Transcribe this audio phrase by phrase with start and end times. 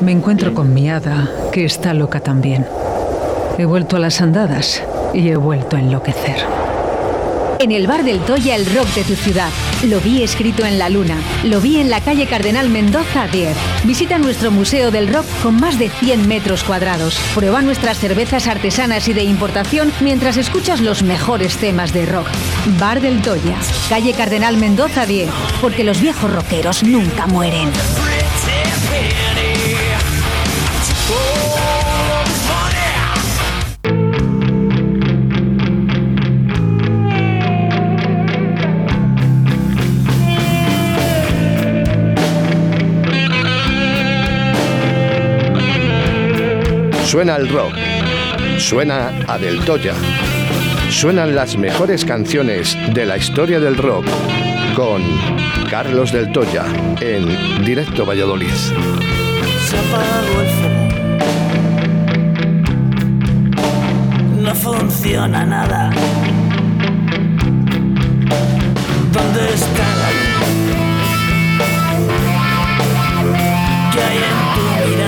[0.00, 2.66] Me encuentro con mi hada, que está loca también.
[3.58, 6.38] He vuelto a las andadas y he vuelto a enloquecer.
[7.58, 9.50] En el bar del Toya, el rock de tu ciudad.
[9.82, 11.18] Lo vi escrito en la luna.
[11.44, 13.54] Lo vi en la calle Cardenal Mendoza 10.
[13.84, 17.20] Visita nuestro Museo del Rock con más de 100 metros cuadrados.
[17.34, 22.28] Prueba nuestras cervezas artesanas y de importación mientras escuchas los mejores temas de rock.
[22.78, 23.58] Bar del Toya,
[23.90, 25.28] calle Cardenal Mendoza 10.
[25.60, 27.68] Porque los viejos rockeros nunca mueren.
[47.10, 47.74] Suena el rock.
[48.58, 49.94] Suena a Del Toya.
[50.90, 54.06] Suenan las mejores canciones de la historia del rock
[54.76, 55.02] con
[55.68, 56.66] Carlos Del Toya
[57.00, 58.54] en Directo Valladolid.
[58.54, 59.76] Se
[64.36, 65.90] el No funciona nada.
[69.12, 70.46] ¿Dónde está la luz?
[73.92, 74.99] ¿Qué hay en tu mirada?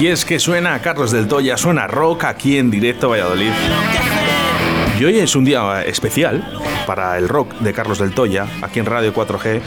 [0.00, 3.50] Y es que suena a Carlos del Toya, suena rock aquí en directo Valladolid.
[4.98, 6.42] Y hoy es un día especial
[6.86, 9.60] para el rock de Carlos del Toya, aquí en Radio 4G,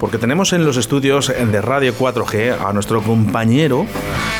[0.00, 3.86] porque tenemos en los estudios de Radio 4G a nuestro compañero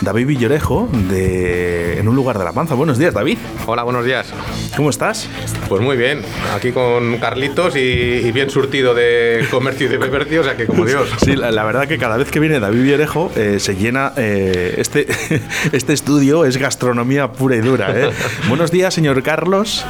[0.01, 2.75] David Villorejo de En un lugar de la panza.
[2.75, 3.39] Buenos días, David.
[3.67, 4.33] Hola, buenos días.
[4.77, 5.29] ¿Cómo estás?
[5.69, 6.23] Pues muy bien,
[6.55, 10.65] aquí con Carlitos y, y bien surtido de comercio y de bebercio, o sea que
[10.67, 11.09] como Dios.
[11.25, 14.77] Sí, la, la verdad que cada vez que viene David Villorejo eh, se llena eh,
[14.79, 15.09] este,
[15.73, 17.93] este estudio, es gastronomía pura y dura.
[17.97, 18.11] ¿eh?
[18.49, 19.85] Buenos días, señor Carlos.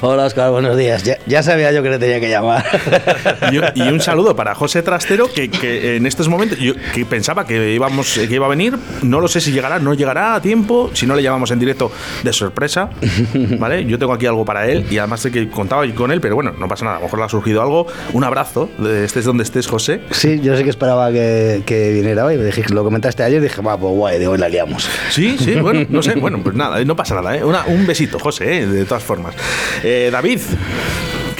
[0.00, 1.02] Hola Oscar, buenos días.
[1.02, 2.64] Ya, ya sabía yo que le tenía que llamar.
[3.52, 7.46] Y, y un saludo para José Trastero, que, que en estos momentos yo que pensaba
[7.46, 8.74] que, íbamos, que iba a venir.
[9.02, 10.90] No lo sé si llegará, no llegará a tiempo.
[10.94, 11.92] Si no le llamamos en directo
[12.22, 12.88] de sorpresa.
[13.58, 13.84] ¿Vale?
[13.84, 16.52] Yo tengo aquí algo para él y además sé que contaba con él, pero bueno,
[16.58, 16.96] no pasa nada.
[16.96, 17.86] A lo mejor le ha surgido algo.
[18.12, 20.00] Un abrazo, de estés donde estés, José.
[20.10, 22.36] Sí, yo sé que esperaba que, que viniera hoy.
[22.36, 24.88] Me dije, lo comentaste ayer y dije, va, pues guay, de hoy la liamos.
[25.10, 26.14] Sí, sí, bueno, no sé.
[26.14, 27.36] Bueno, pues nada, no pasa nada.
[27.36, 27.44] ¿eh?
[27.44, 28.66] Una- un besito, José, ¿eh?
[28.66, 29.34] de todas formas.
[29.82, 30.40] Eh, David.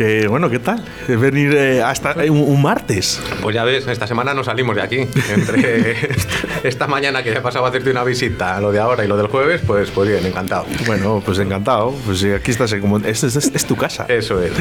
[0.00, 0.82] Que bueno, ¿qué tal?
[1.08, 3.20] Es venir eh, hasta eh, un, un martes.
[3.42, 4.96] Pues ya ves, esta semana no salimos de aquí.
[5.30, 5.94] Entre
[6.64, 9.18] esta mañana que ya he pasado a hacerte una visita, lo de ahora y lo
[9.18, 10.64] del jueves, pues, pues bien, encantado.
[10.86, 11.94] Bueno, pues encantado.
[12.06, 14.06] Pues aquí estás, como, es, es- es tu casa.
[14.08, 14.52] Eso es.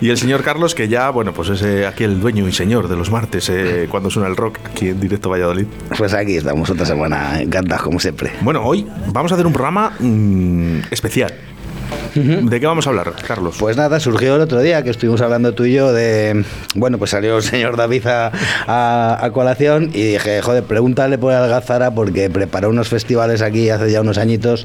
[0.00, 2.86] Y el señor Carlos, que ya, bueno, pues es eh, aquí el dueño y señor
[2.86, 5.66] de los martes, eh, cuando suena el rock, aquí en directo Valladolid.
[5.98, 8.30] Pues aquí estamos otra semana, encantados como siempre.
[8.42, 11.34] Bueno, hoy vamos a hacer un programa mm, especial.
[12.14, 13.56] ¿De qué vamos a hablar, Carlos?
[13.58, 16.44] Pues nada, surgió el otro día que estuvimos hablando tú y yo de.
[16.74, 18.30] Bueno, pues salió el señor David a,
[18.66, 23.90] a- a colación y dije, joder, pregúntale por Algazara porque preparó unos festivales aquí hace
[23.90, 24.64] ya unos añitos,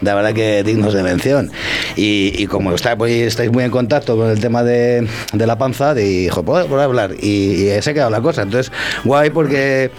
[0.00, 1.50] de verdad que dignos de mención.
[1.96, 5.58] Y, y como está, pues, estáis muy en contacto con el tema de, de la
[5.58, 7.12] panza, dijo, pues por hablar.
[7.20, 8.42] Y, y se ha quedado la cosa.
[8.42, 8.72] Entonces,
[9.04, 9.90] guay porque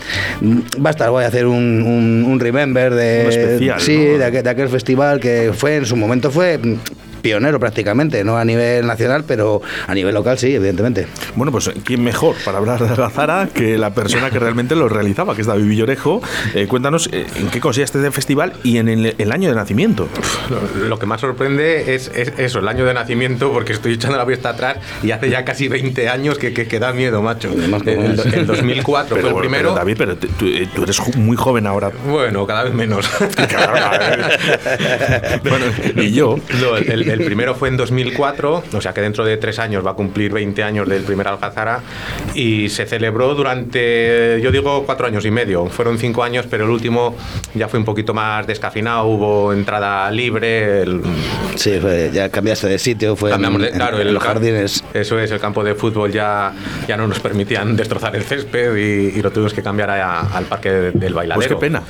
[0.83, 3.21] va a estar guay hacer un, un, un remember de.
[3.25, 4.17] Un especial, Sí, ¿no?
[4.19, 6.59] de, aquel, de aquel festival que fue en su momento fue
[7.21, 11.07] pionero prácticamente, no a nivel nacional, pero a nivel local sí, evidentemente.
[11.35, 15.35] Bueno, pues ¿quién mejor para hablar de Algazara que la persona que realmente lo realizaba,
[15.35, 16.21] que es David Villorejo?
[16.55, 20.07] Eh, cuéntanos eh, en qué consiste este festival y en el, el año de nacimiento.
[20.49, 24.17] Lo, lo que más sorprende es, es eso, el año de nacimiento, porque estoy echando
[24.17, 27.49] la vista atrás y hace ya casi 20 años que, que, que da miedo, macho.
[27.57, 28.25] Además, El, es.
[28.33, 29.69] el 2004 fue el primero.
[29.69, 31.91] pero, David, pero te- tú, eh, tú eres muy joven ahora.
[32.07, 33.09] Bueno, cada vez menos.
[35.43, 35.65] bueno,
[35.95, 36.37] y yo.
[36.61, 39.91] No, el, el- primero fue en 2004, o sea que dentro de tres años va
[39.91, 41.79] a cumplir 20 años del primer Alcázara
[42.35, 45.65] y se celebró durante, yo digo, cuatro años y medio.
[45.67, 47.15] Fueron cinco años, pero el último
[47.53, 50.81] ya fue un poquito más descafinado, hubo entrada libre.
[50.81, 51.01] el-
[51.55, 54.23] Sí, fue- ya cambiaste de sitio, fue en, cambiamos de- en- claro, en el los
[54.23, 54.83] jardines.
[54.93, 56.53] Eso es, el campo de fútbol ya,
[56.87, 60.45] ya no nos permitían destrozar el césped y, y lo tuvimos que cambiar a- al
[60.45, 61.35] parque de- del bailadero.
[61.35, 61.83] Pues qué pena.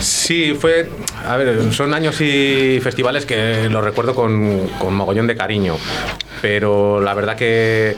[0.00, 0.88] Sí, fue.
[1.26, 5.76] A ver, son años y festivales que los recuerdo con, con mogollón de cariño.
[6.40, 7.96] Pero la verdad que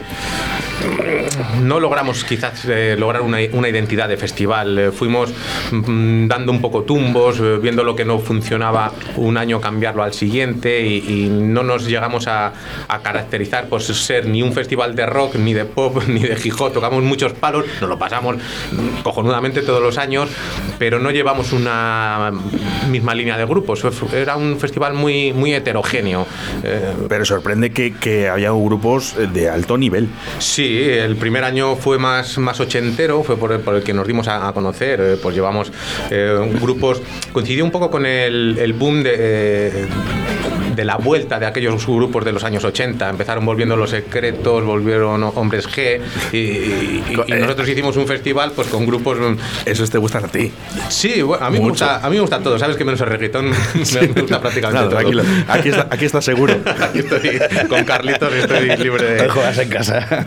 [1.61, 4.77] no logramos quizás eh, lograr una, una, identidad de festival.
[4.77, 5.31] Eh, fuimos
[5.71, 10.13] mm, dando un poco tumbos, eh, viendo lo que no funcionaba un año cambiarlo al
[10.13, 12.53] siguiente y, y no nos llegamos a,
[12.87, 16.51] a, caracterizar por ser ni un festival de rock, ni de pop, ni de hip
[16.73, 18.35] Tocamos muchos palos, nos lo pasamos
[19.03, 20.29] cojonudamente todos los años,
[20.77, 22.31] pero no llevamos una
[22.89, 23.83] misma línea de grupos.
[24.13, 26.27] Era un festival muy, muy heterogéneo.
[27.09, 30.07] Pero sorprende que, que había grupos de alto nivel.
[30.37, 34.51] Sí, el primer año fue más, más ochentero, fue por, el que nos dimos a,
[34.53, 34.99] conocer.
[35.01, 35.71] Eh, pues llevamos
[36.09, 37.01] eh, grupos.
[37.31, 39.13] Coincidió un poco con el, el boom de.
[39.15, 39.87] Eh,
[40.75, 43.09] de la vuelta de aquellos grupos de los años 80.
[43.09, 45.99] Empezaron volviendo Los Secretos, volvieron Hombres G
[46.31, 49.17] y, y, y nosotros hicimos un festival pues con grupos...
[49.65, 50.51] ¿Esos te gustan a ti?
[50.89, 52.57] Sí, bueno, a mí, me gusta, a mí me gusta todo.
[52.57, 54.89] Sabes que menos el reggaetón me gusta prácticamente todo.
[54.89, 55.23] Tranquilo.
[55.47, 56.55] Aquí está, aquí está seguro.
[56.81, 59.29] aquí estoy con Carlitos, estoy libre de...
[59.29, 60.25] juegas en casa.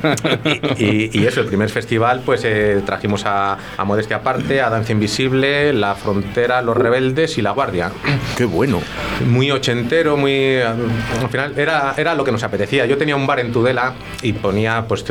[0.79, 4.93] y, y, eso, el primer festival, pues eh, trajimos a, a Modestia Aparte, a Danza
[4.93, 7.91] Invisible, La Frontera, Los Rebeldes y La Guardia.
[8.37, 8.81] Qué bueno.
[9.27, 12.87] Muy ochentero, muy al final era, era lo que nos apetecía.
[12.87, 15.05] Yo tenía un bar en Tudela y ponía pues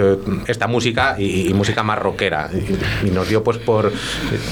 [0.47, 2.49] esta música y, y música más rockera.
[2.53, 3.91] Y, y, nos dio pues por,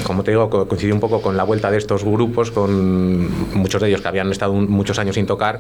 [0.04, 3.88] como te digo, coincidió un poco con la vuelta de estos grupos, con muchos de
[3.88, 5.60] ellos que habían estado muchos años sin tocar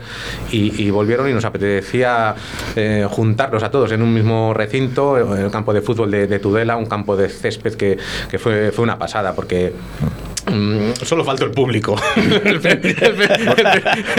[0.51, 2.35] y, y volvieron y nos apetecía
[2.75, 6.39] eh, juntarlos a todos en un mismo recinto, en el campo de fútbol de, de
[6.39, 7.97] Tudela, un campo de césped que,
[8.29, 9.73] que fue, fue una pasada porque
[10.49, 11.95] Mm, solo faltó el público.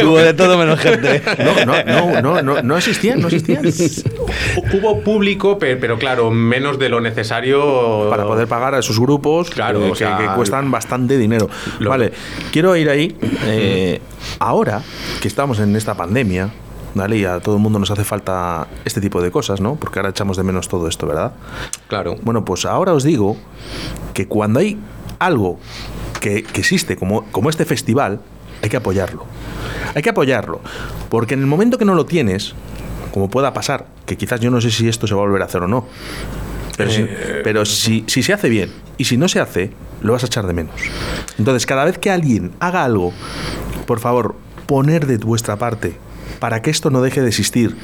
[0.05, 1.23] Hubo de todo menos gente.
[1.39, 3.65] No, no, no, no, no, no existían, no existían.
[4.73, 9.85] Hubo público, pero, claro, menos de lo necesario para poder pagar a esos grupos claro,
[9.85, 11.49] eh, o sea, que, que, cuestan bastante dinero.
[11.79, 11.91] Lo...
[11.91, 12.13] Vale,
[12.53, 13.17] quiero ir ahí.
[13.45, 14.01] Eh,
[14.39, 14.83] ahora
[15.21, 16.51] que estamos en esta pandemia,
[16.95, 17.17] ¿vale?
[17.19, 19.77] Y a todo el mundo nos hace falta este tipo de cosas, ¿no?
[19.77, 21.33] Porque ahora echamos de menos todo esto, ¿verdad?
[21.89, 22.17] Claro.
[22.23, 23.37] Bueno, pues ahora os digo
[24.15, 24.79] que cuando hay
[25.19, 25.59] algo
[26.23, 28.21] que, que, existe como, como este festival,
[28.63, 29.27] hay que apoyarlo.
[29.95, 30.61] Hay que apoyarlo.
[31.11, 32.55] Porque en el momento que no lo tienes,
[33.13, 35.47] como pueda pasar, que quizás yo no sé si esto se va a volver a
[35.47, 35.87] hacer o no,
[36.79, 37.07] pero, eh, si,
[37.45, 40.47] pero si, si, se hace bien y si no se hace, lo vas a echar
[40.47, 40.81] de menos.
[41.39, 43.13] Entonces, cada vez que alguien haga algo,
[43.87, 44.37] por favor,
[44.67, 45.97] poner de vuestra parte
[46.43, 47.77] para que esto no deje de existir.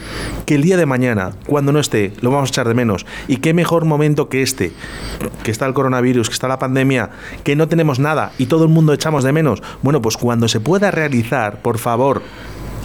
[0.44, 3.06] Que el día de mañana, cuando no esté, lo vamos a echar de menos.
[3.28, 4.72] Y qué mejor momento que este,
[5.44, 7.10] que está el coronavirus, que está la pandemia,
[7.44, 9.62] que no tenemos nada y todo el mundo echamos de menos.
[9.80, 12.20] Bueno, pues cuando se pueda realizar, por favor,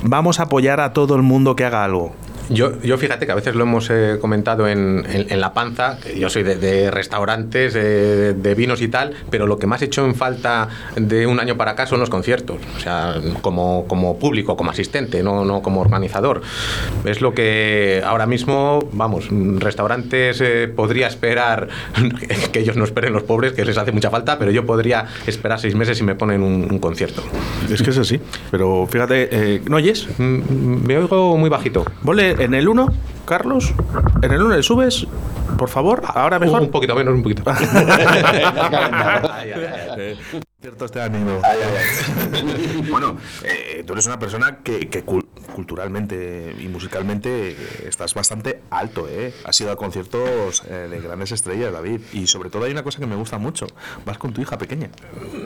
[0.03, 2.13] vamos a apoyar a todo el mundo que haga algo.
[2.49, 5.97] Yo, yo fíjate que a veces lo hemos eh, comentado en, en, en, La Panza,
[6.01, 9.81] que yo soy de, de restaurantes, eh, de vinos y tal, pero lo que más
[9.81, 13.85] he hecho en falta de un año para acá son los conciertos, o sea, como,
[13.87, 16.41] como público, como asistente, no, no como organizador.
[17.05, 19.29] Es lo que ahora mismo, vamos,
[19.59, 21.69] restaurantes eh, podría esperar,
[22.51, 25.59] que ellos no esperen los pobres, que les hace mucha falta, pero yo podría esperar
[25.59, 27.23] seis meses y me ponen un, un concierto.
[27.71, 28.19] Es que es así,
[28.51, 30.07] pero fíjate, ¿no oyes?
[30.17, 31.85] Mm, Me oigo muy bajito.
[32.01, 32.87] Vole en el 1,
[33.25, 33.73] Carlos,
[34.21, 35.07] en el 1 le subes,
[35.57, 36.61] por favor, ahora mejor.
[36.61, 37.43] Un poquito menos, un poquito.
[40.63, 41.41] Cierto este ánimo.
[42.89, 49.09] bueno, eh, tú eres una persona que, que cul culturalmente y musicalmente estás bastante alto,
[49.09, 49.33] ¿eh?
[49.43, 51.99] Has ido a conciertos eh, de grandes estrellas, David.
[52.13, 53.67] Y sobre todo hay una cosa que me gusta mucho.
[54.05, 54.89] Vas con tu hija pequeña.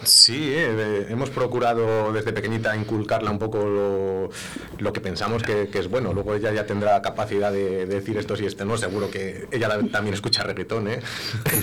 [0.03, 4.29] Sí, eh, hemos procurado desde pequeñita inculcarla un poco lo,
[4.77, 6.13] lo que pensamos que, que, es bueno.
[6.13, 8.77] Luego ella ya tendrá capacidad de, de, decir esto y esto no.
[8.77, 10.99] Seguro que ella también escucha reggaetón, ¿eh?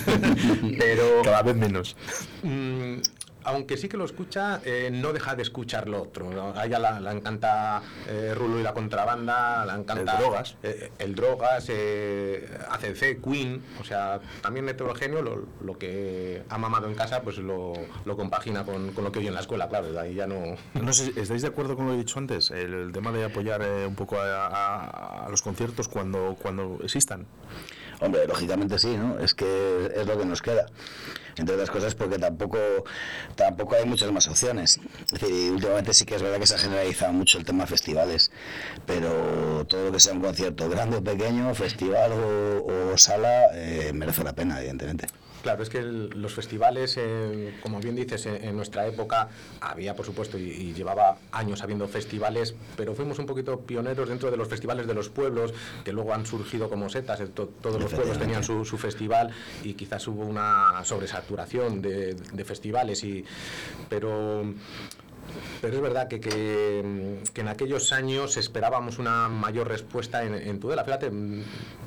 [0.77, 1.21] Pero...
[1.23, 1.95] Cada vez menos.
[2.43, 2.97] Mmm,
[3.45, 6.29] aunque sí que lo escucha, eh, no deja de escuchar lo otro.
[6.29, 6.53] ¿no?
[6.55, 10.91] A ella la, la encanta eh, Rulo y la contrabanda, la encanta el Drogas, eh,
[10.99, 16.95] el Drogas eh, ACC, Queen, o sea, también heterogéneo, lo, lo, que ha mamado en
[16.95, 17.73] casa, pues lo,
[18.05, 20.55] lo compagina con, con, lo que oye en la escuela, claro, de ahí ya no...
[20.73, 22.51] No sé, ¿estáis de acuerdo con lo que he dicho antes?
[22.51, 26.79] El, el tema de apoyar eh, un poco a, a, a, los conciertos cuando, cuando
[26.83, 27.27] existan.
[28.01, 29.19] Hombre, lógicamente sí, ¿no?
[29.19, 30.67] Es que es lo que nos queda
[31.37, 32.57] entre otras cosas porque tampoco
[33.35, 34.79] tampoco hay muchas más opciones.
[35.11, 38.31] Es decir, últimamente sí que es verdad que se ha generalizado mucho el tema festivales,
[38.85, 43.91] pero todo lo que sea un concierto grande o pequeño, festival o, o sala, eh,
[43.93, 45.07] merece la pena, evidentemente.
[45.45, 49.29] Claro, es que los festivales, eh, como bien dices, en, en, nuestra época
[49.61, 54.37] había, por supuesto, y, llevaba años habiendo festivales, pero fuimos un poquito pioneros dentro de
[54.37, 58.17] los festivales de los pueblos, que luego han surgido como setas, to, todos los pueblos
[58.17, 59.29] tenían su, su, festival
[59.63, 63.23] y quizás hubo una sobresaturación de, de festivales, y,
[63.87, 64.51] pero
[65.61, 70.59] pero es verdad que, que, que en aquellos años esperábamos una mayor respuesta en, en
[70.59, 70.83] Tudela.
[70.83, 71.43] Fíjate, mm,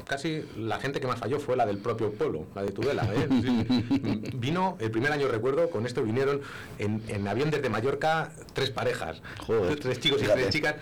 [0.06, 3.08] casi la gente que más falló fue la del propio pueblo, la de Tudela.
[3.14, 3.28] ¿eh?
[3.30, 4.30] Sí.
[4.34, 6.40] Vino, el primer año recuerdo, con esto vinieron
[6.78, 10.76] en, en avión desde Mallorca tres parejas, Joder, tres chicos y tres chicas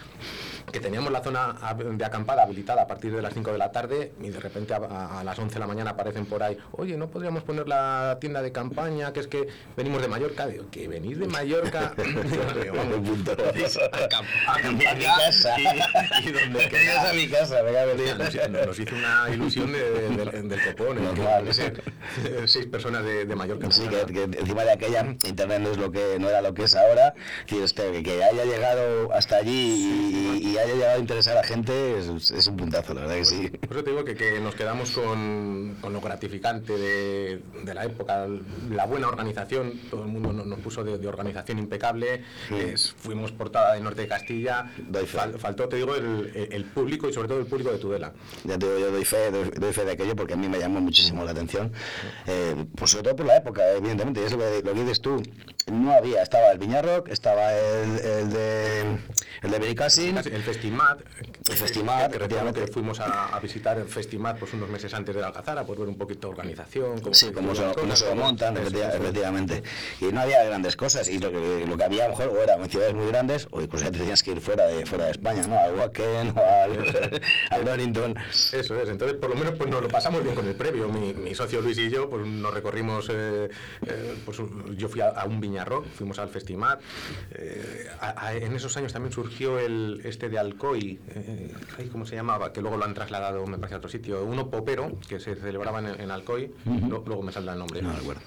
[0.72, 1.54] que teníamos la zona
[1.92, 5.22] de acampada habilitada a partir de las 5 de la tarde y de repente a,
[5.24, 8.52] las 11 de la mañana aparecen por ahí, oye, ¿no podríamos poner la tienda de
[8.52, 9.12] campaña?
[9.12, 9.46] Que es que
[9.76, 10.46] venimos de Mallorca.
[10.46, 11.94] Digo, que venís de Mallorca.
[12.74, 13.08] Vamos,
[16.24, 16.64] y, donde
[16.96, 21.82] a mi casa, nos, nos hizo una ilusión de- de- del- del copón, puede ser
[22.46, 23.70] seis personas de, Mallorca.
[23.70, 26.64] Sí, que, que encima de aquella internet no es lo que no era lo que
[26.64, 27.14] es ahora.
[27.48, 31.98] Este, que, que haya llegado hasta allí y, y haya llegado a interesar a gente
[31.98, 33.48] es, es un puntazo, la verdad que sí.
[33.48, 37.84] Por eso te digo que, que nos quedamos con, con lo gratificante de, de la
[37.84, 38.26] época,
[38.70, 42.22] la buena organización, todo el mundo nos, nos puso de, de organización impecable,
[42.98, 44.70] fuimos portada de Norte de Castilla,
[45.06, 48.12] fal- faltó, te digo, el, el- el público y sobre todo el público de Tudela.
[48.44, 50.58] Ya te digo, yo doy fe, doy, doy fe de aquello porque a mí me
[50.58, 51.72] llamó muchísimo la atención.
[52.26, 55.00] Eh, pues sobre todo por la época, evidentemente, y es lo que, lo que dices
[55.00, 55.22] tú.
[55.66, 58.98] No había, estaba el Viñarrock, estaba el, el de
[59.42, 61.00] el de Benicassin, El Festimat,
[61.48, 62.66] El Festimat, que que efectivamente.
[62.68, 65.88] fuimos a, a visitar el Festimat pues unos meses antes de la Alcazara, por ver
[65.88, 69.64] un poquito de organización, cómo Sí, se cómo se, cómo se montan, efectivamente.
[70.00, 72.42] Y no había grandes cosas, y lo que, lo que había a lo mejor o
[72.42, 75.10] eran ciudades muy grandes, o incluso ya te tenías que ir fuera de, fuera de
[75.10, 75.58] España, ¿no?
[75.58, 77.20] Al Wacken o al,
[77.50, 78.14] al Donington.
[78.52, 80.88] Eso es, entonces por lo menos pues nos lo pasamos bien con el previo.
[80.88, 83.48] Mi, mi socio Luis y yo pues nos recorrimos, eh,
[83.84, 84.38] eh, pues
[84.76, 85.55] yo fui a, a un viñarrock,
[85.94, 86.80] fuimos al Festimat.
[87.32, 92.06] eh, a- a- en esos años también surgió el este de Alcoy, eh, ay, ¿cómo
[92.06, 92.52] se llamaba?
[92.52, 94.24] Que luego lo han trasladado, me parece, a otro sitio.
[94.24, 96.52] Uno popero que se celebraba en, en Alcoy,
[96.88, 97.82] lo- luego me saldrá el nombre.
[97.82, 98.22] No recuerdo.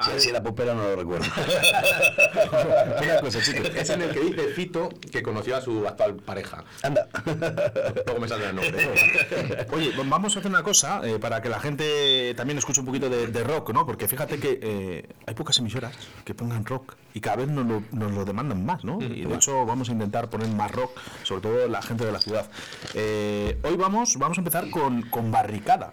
[0.00, 1.26] Si, si era popera no lo recuerdo.
[3.02, 6.64] Una cosa, chicos, es en el que dice Fito que conoció a su actual pareja.
[6.82, 7.08] Anda.
[8.06, 8.82] Luego me saldrá el nombre.
[8.82, 9.66] ¿eh?
[9.72, 13.08] Oye, vamos a hacer una cosa eh, para que la gente también escuche un poquito
[13.08, 13.86] de, de rock, ¿no?
[13.86, 17.82] Porque fíjate que eh, hay pocas emisoras que pongan rock y cada vez nos lo,
[17.92, 18.98] nos lo demandan más, ¿no?
[19.00, 20.90] Y de hecho vamos a intentar poner más rock,
[21.22, 22.50] sobre todo la gente de la ciudad.
[22.94, 25.92] Eh, hoy vamos, vamos a empezar con, con Barricada.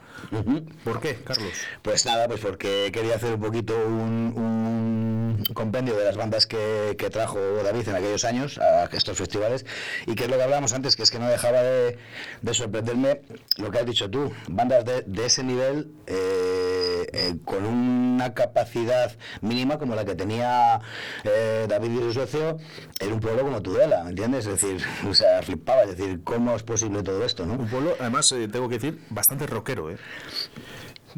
[0.84, 1.54] ¿Por qué, Carlos?
[1.82, 7.10] Pues nada, pues porque quería hacer un poquito un, compendio de las bandas que, que
[7.10, 9.66] trajo David en aquellos años a estos festivales
[10.06, 11.98] y que es lo que hablábamos antes, que es que no dejaba de,
[12.42, 13.22] de sorprenderme
[13.58, 19.78] lo que has dicho tú, bandas de, ese nivel eh, eh, con una capacidad mínima
[19.78, 20.82] como la que tenía
[21.24, 22.58] eh, David y su socio
[23.00, 24.46] en un pueblo como Tudela, ¿me entiendes?
[24.46, 27.54] Es decir, o sea, flipaba, es decir, ¿cómo es posible todo esto, no?
[27.54, 29.98] Un pueblo, además, eh, tengo que decir, bastante rockero, ¿eh?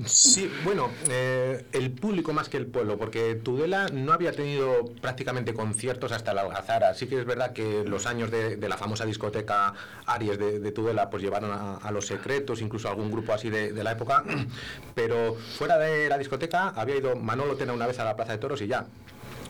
[0.05, 5.53] Sí, bueno, eh, el público más que el pueblo, porque Tudela no había tenido prácticamente
[5.53, 6.93] conciertos hasta la Algazara.
[6.93, 9.73] Sí que es verdad que los años de, la famosa discoteca
[10.05, 13.83] Aries de, de Tudela pues llevaron a, Los Secretos, incluso algún grupo así de, de
[13.83, 14.23] la época,
[14.95, 18.37] pero fuera de la discoteca había ido Manolo Tena una vez a la Plaza de
[18.39, 18.85] Toros y ya.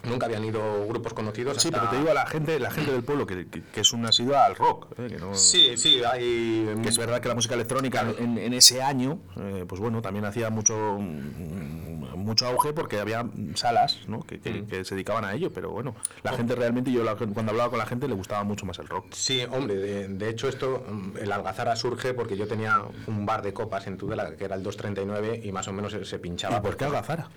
[0.04, 1.62] Nunca habían ido grupos conocidos.
[1.62, 3.82] Sí, hasta- pero te digo a la gente, la gente del pueblo que, que- que
[3.82, 5.08] es una asidua al rock, ¿eh?
[5.10, 5.34] que no...
[5.34, 6.76] Sí, sí, hay...
[6.84, 10.26] Que es verdad que la música electrónica en, en ese año, eh, pues bueno, también
[10.26, 14.22] hacía mucho mm, mucho auge porque había salas ¿no?
[14.22, 14.40] que,
[14.84, 17.86] se dedicaban a ello, pero bueno, la gente realmente, yo la- cuando hablaba con la
[17.86, 19.08] gente le gustaba mucho más el rock.
[19.12, 23.42] Sí, hombre, de, de hecho esto, mm, el Algazara surge porque yo tenía un bar
[23.42, 26.58] de copas en Tudela que era el 239 y más o menos se, se pinchaba.
[26.58, 27.28] ¿Y por qué Algazara?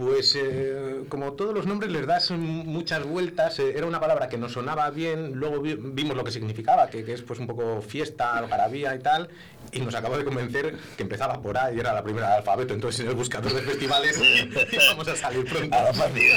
[0.00, 4.38] Pues eh, como todos los nombres les das muchas vueltas, eh, era una palabra que
[4.38, 7.82] nos sonaba bien, luego vi- vimos lo que significaba, que, que es pues un poco
[7.82, 9.28] fiesta, algarabía y tal,
[9.72, 12.72] y nos acabó de convencer que empezaba por A y era la primera del alfabeto,
[12.72, 14.18] entonces en el buscador de festivales
[14.72, 15.76] íbamos a salir pronto.
[15.76, 16.30] A lo fácil.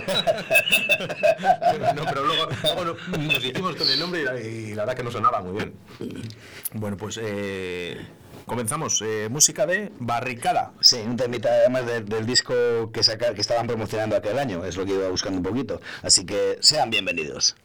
[1.96, 4.96] no, pero luego, luego no- nos hicimos con el nombre y la, y la verdad
[4.98, 5.74] que nos sonaba muy bien.
[6.74, 7.96] Bueno, pues eh,
[8.46, 9.02] comenzamos.
[9.02, 10.74] eh, música de Barricada.
[10.82, 12.54] Sí, un temita además de- del disco
[12.92, 15.82] que, saca, que estaban promocionando aquel año, es lo que iba buscando un poquito.
[16.02, 17.56] Así que sean bienvenidos.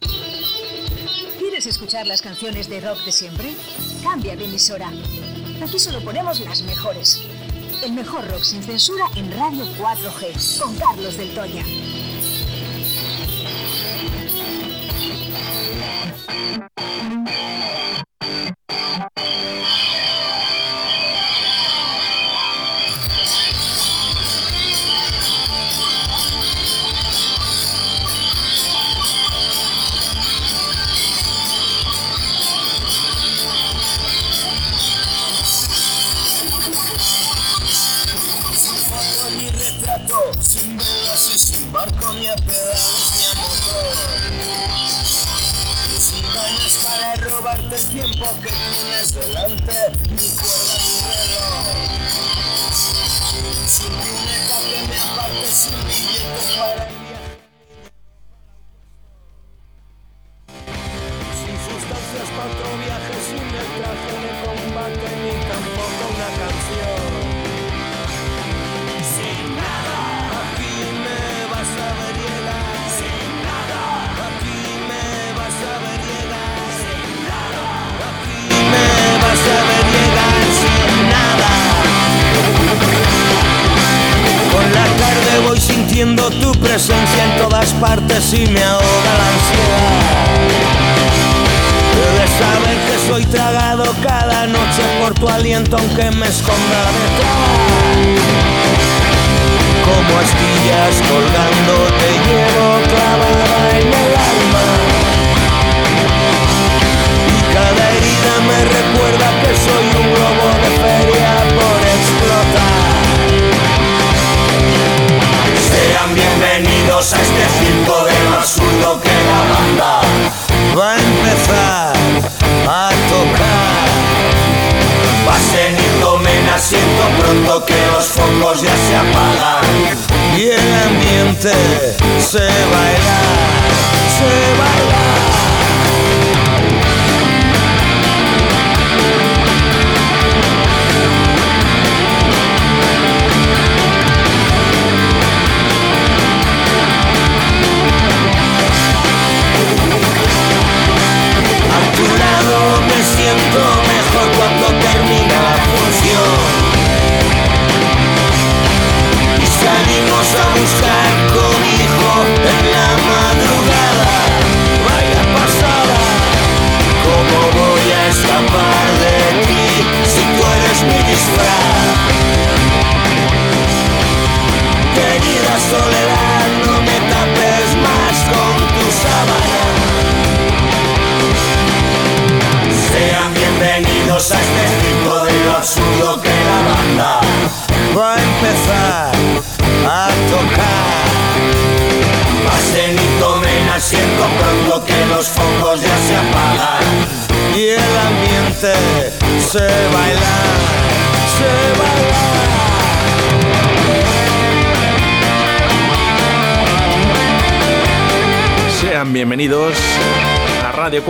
[1.38, 3.54] ¿Quieres escuchar las canciones de rock de siempre?
[4.02, 4.90] Cambia de emisora.
[5.62, 7.20] Aquí solo ponemos las mejores.
[7.85, 11.64] El mejor rock sin censura en Radio 4G, con Carlos del Toya.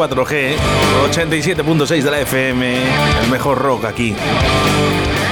[0.09, 0.57] 4G,
[1.11, 2.77] 87.6 de la FM,
[3.23, 4.15] el mejor rock aquí.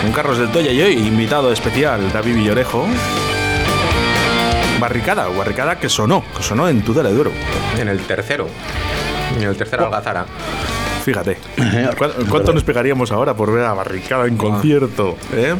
[0.03, 2.87] Con Carlos del Toya y hoy, invitado especial, David Villorejo.
[4.79, 7.33] Barricada, barricada que sonó, que sonó en Tudela de Duero.
[7.79, 8.49] En el tercero.
[9.37, 10.27] En el tercer Algazara.
[11.07, 11.38] Fíjate,
[11.97, 15.16] ¿cu- ¿cuánto nos pegaríamos ahora por ver a Barricada en concierto?
[15.33, 15.55] ¿eh?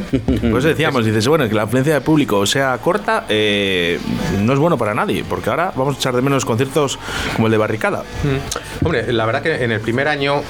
[0.51, 3.97] Pues decíamos, dices, bueno, que la afluencia de público sea corta eh,
[4.41, 6.99] no es bueno para nadie, porque ahora vamos a echar de menos conciertos
[7.35, 8.03] como el de Barricada.
[8.23, 8.85] Mm.
[8.85, 10.41] Hombre, la verdad que en el primer año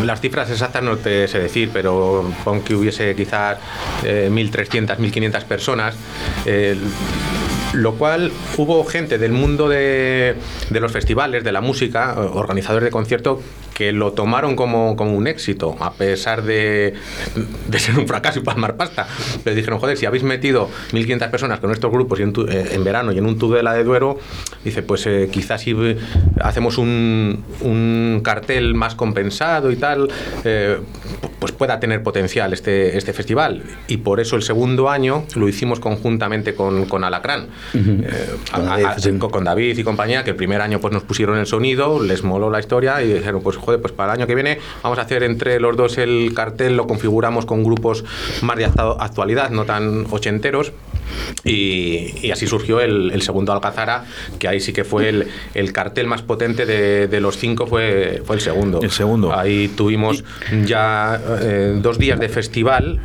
[0.00, 3.58] mm, las cifras exactas no te sé decir, pero pon que hubiese quizás
[4.04, 5.94] eh, 1.300, 1.500 personas.
[6.46, 6.74] eh,
[7.74, 10.34] lo cual hubo gente del mundo de,
[10.70, 13.40] de los festivales, de la música, organizadores de conciertos,
[13.78, 16.94] que lo tomaron como, como un éxito, a pesar de,
[17.68, 19.06] de ser un fracaso y palmar pasta.
[19.44, 22.70] Pero dijeron, joder, si habéis metido 1.500 personas con estos grupos y en, tu- eh,
[22.72, 24.18] en verano y en un Tudela de Duero,
[24.64, 25.76] dice, pues eh, quizás si
[26.40, 30.08] hacemos un, un cartel más compensado y tal,
[30.44, 30.78] eh,
[31.38, 33.62] pues pueda tener potencial este, este festival.
[33.86, 37.46] Y por eso el segundo año lo hicimos conjuntamente con, con Alacrán.
[37.74, 38.08] Eh,
[38.52, 39.12] Con a- David, a- sí.
[39.18, 42.50] con David y compañía, que el primer año pues nos pusieron el sonido, les moló
[42.50, 45.22] la historia y dijeron, pues joder, pues para el año que viene vamos a hacer
[45.22, 48.02] entre los dos el cartel, lo configuramos con grupos
[48.40, 50.72] más de actu- actualidad, no tan ochenteros.
[51.44, 54.04] Y, y así surgió el, el segundo Alcazara,
[54.38, 58.22] que ahí sí que fue el, el cartel más potente de, de los cinco, fue,
[58.24, 58.80] fue el segundo.
[58.82, 59.34] El segundo.
[59.34, 60.24] Ahí tuvimos
[60.66, 63.00] ya eh, dos días de festival.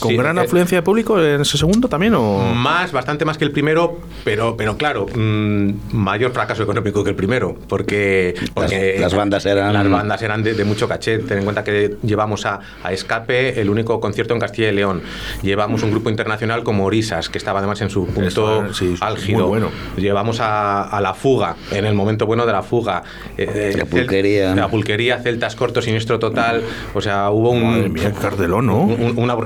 [0.00, 2.14] ¿Con Sí, gran eh, afluencia de público en ese segundo también?
[2.14, 2.52] O?
[2.54, 7.16] más, bastante más que el primero, pero, pero claro, mm, mayor fracaso económico que el
[7.16, 11.18] primero, porque, porque las bandas eran- las bandas eran de, de mucho caché.
[11.20, 15.00] Ten en cuenta que llevamos a, a Escape el único concierto en Castilla y León.
[15.42, 19.40] Llevamos un grupo internacional como Orisas, que estaba además en su punto Estaba, sí, álgido.
[19.40, 19.70] muy bueno.
[19.96, 23.02] Llevamos a, a La Fuga, en el momento bueno de La Fuga.
[23.36, 24.54] Eh, La Cel- Pulquería.
[24.54, 26.62] La Pulquería, Celtas Cortos, Siniestro Total.
[26.94, 27.62] O sea, hubo un...
[27.70, 28.82] Madre mía, qué cartelón, ¿no?
[28.82, 29.36] una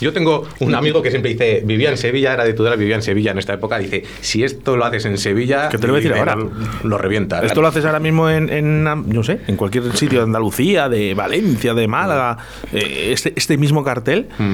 [0.00, 3.02] Yo tengo un amigo que siempre dice, vivía en Sevilla, era de Tudela, vivía en
[3.02, 6.00] Sevilla en esta época, dice, si esto lo haces en Sevilla, que te lo voy
[6.00, 6.36] a decir ahora,
[6.84, 7.40] lo revienta.
[7.44, 11.14] Esto lo haces ahora mismo en, en, no sé, en cualquier sitio de Andalucía, de
[11.14, 12.38] Valencia, de Málaga,
[12.72, 14.28] eh, este, este mismo cartel.
[14.38, 14.52] Mm.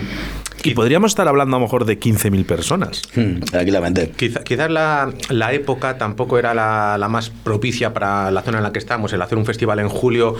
[0.64, 3.02] Y podríamos estar hablando a lo mejor de 15.000 personas.
[3.14, 4.10] Hmm, tranquilamente.
[4.10, 8.72] quizás la, la, época tampoco era la, la, más propicia para la zona en la
[8.72, 9.12] que estamos.
[9.12, 10.36] El hacer un festival en julio,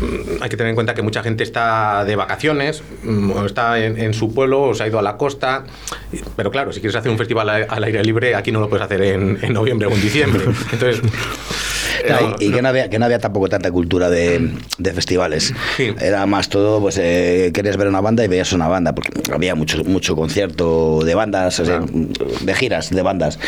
[0.00, 3.78] mm, hay que tener en cuenta que mucha gente está de vacaciones, mm, o está
[3.84, 5.64] en, su pueblo, o se ha ido a la costa.
[6.36, 9.02] Pero claro, si quieres hacer un festival al aire libre, aquí no lo puedes hacer
[9.02, 10.44] en, en noviembre o en diciembre.
[10.72, 11.02] Entonces
[12.38, 14.50] y que no, había, que no había tampoco tanta cultura de,
[14.94, 15.54] festivales.
[16.00, 19.54] Era más todo, pues eh, querías ver una banda y veías una banda, porque había
[19.54, 21.62] mucho, mucho concierto de bandas,
[22.40, 23.38] de giras de bandas.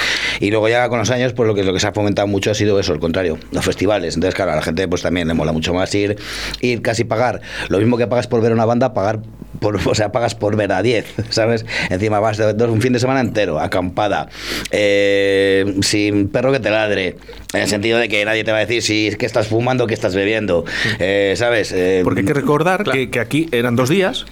[0.40, 2.50] Y luego ya con los años, pues lo que, lo que se ha fomentado mucho
[2.50, 4.14] ha sido eso, el contrario, los festivales.
[4.14, 6.16] Entonces, claro, a la gente pues también le mola mucho más ir,
[6.60, 9.20] ir casi pagar lo mismo que pagas por ver una banda, pagar
[9.58, 11.64] por, o sea, pagas por ver a 10, ¿sabes?
[11.90, 14.28] Encima vas de, un fin de semana entero, acampada,
[14.70, 17.16] eh, sin perro que te ladre,
[17.52, 19.86] en el sentido de que nadie te va a decir si es que estás fumando,
[19.86, 20.64] que estás bebiendo,
[20.98, 21.72] eh, ¿sabes?
[21.72, 24.26] Eh, Porque hay que recordar que, que, aquí eran dos días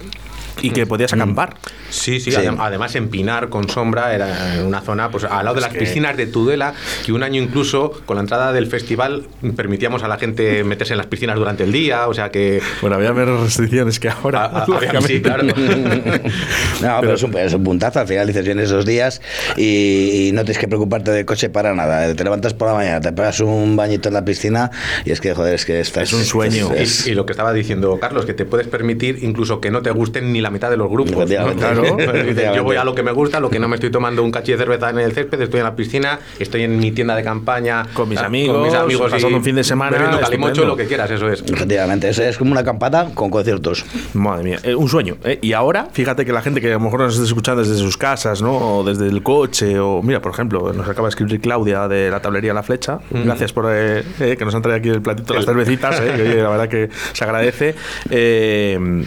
[0.61, 1.15] y que podías mm.
[1.15, 1.55] acampar.
[1.89, 5.73] Sí, sí, además en Pinar con sombra era una zona pues al lado de las
[5.73, 6.73] piscinas de Tudela
[7.05, 10.97] que un año incluso con la entrada del festival permitíamos a la gente meterse en
[10.97, 14.49] las piscinas durante el día, o sea que bueno había menos restricciones que ahora.
[14.51, 15.43] Ah, ah, sí, claro.
[16.81, 19.21] no, pero, es, un, es, un, puntazo, al final dices bien esos días
[19.57, 22.13] y, no tienes que preocuparte del coche para nada.
[22.13, 24.71] Te levantas por la mañana, te pegas un bañito en la piscina
[25.05, 26.71] y es que joder, es que estás, es un sueño.
[27.05, 30.33] y, lo que estaba diciendo Carlos, que te puedes permitir incluso que no te gusten
[30.33, 31.25] ni la mitad de los grupos.
[31.25, 31.97] Claro,
[32.55, 34.51] yo voy a lo que me gusta, lo que no me estoy tomando un cachi
[34.51, 37.87] de cerveza en el césped, estoy en la piscina, estoy en mi tienda de campaña
[37.93, 41.09] con mis amigos, con mis amigos pasando un fin de semana, calimocho, lo que quieras,
[41.09, 41.41] eso es.
[41.41, 43.85] Efectivamente, es, es como una acampada con conciertos.
[44.13, 45.17] Madre mía, eh, un sueño.
[45.23, 45.39] Eh.
[45.41, 47.97] Y ahora, fíjate que la gente que a lo mejor nos está escuchando desde sus
[47.97, 48.55] casas, ¿no?
[48.55, 52.21] O desde el coche, o mira, por ejemplo, nos acaba de escribir Claudia de la
[52.21, 52.99] tablería La Flecha.
[53.09, 56.49] Gracias por eh, que nos han traído aquí el platito de las cervecitas, que, la
[56.49, 57.75] verdad que se agradece.
[58.09, 59.03] Eh,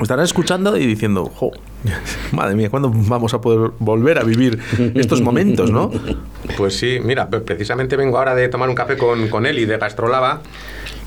[0.00, 1.50] estarán escuchando y diciendo, jo,
[2.32, 4.58] madre mía, ¿cuándo vamos a poder volver a vivir
[4.94, 5.90] estos momentos, no?
[6.56, 10.42] Pues sí, mira, precisamente vengo ahora de tomar un café con, con Eli de Gastrolava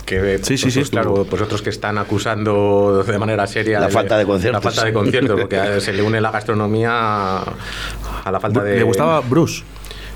[0.10, 4.17] que sí, sí, sí, claro, pues otros que están acusando de manera seria la falta
[4.17, 4.63] de conciertos.
[4.63, 8.78] La falta de conciertos, porque se le une la gastronomía a la falta de.
[8.78, 9.63] Le gustaba Bruce.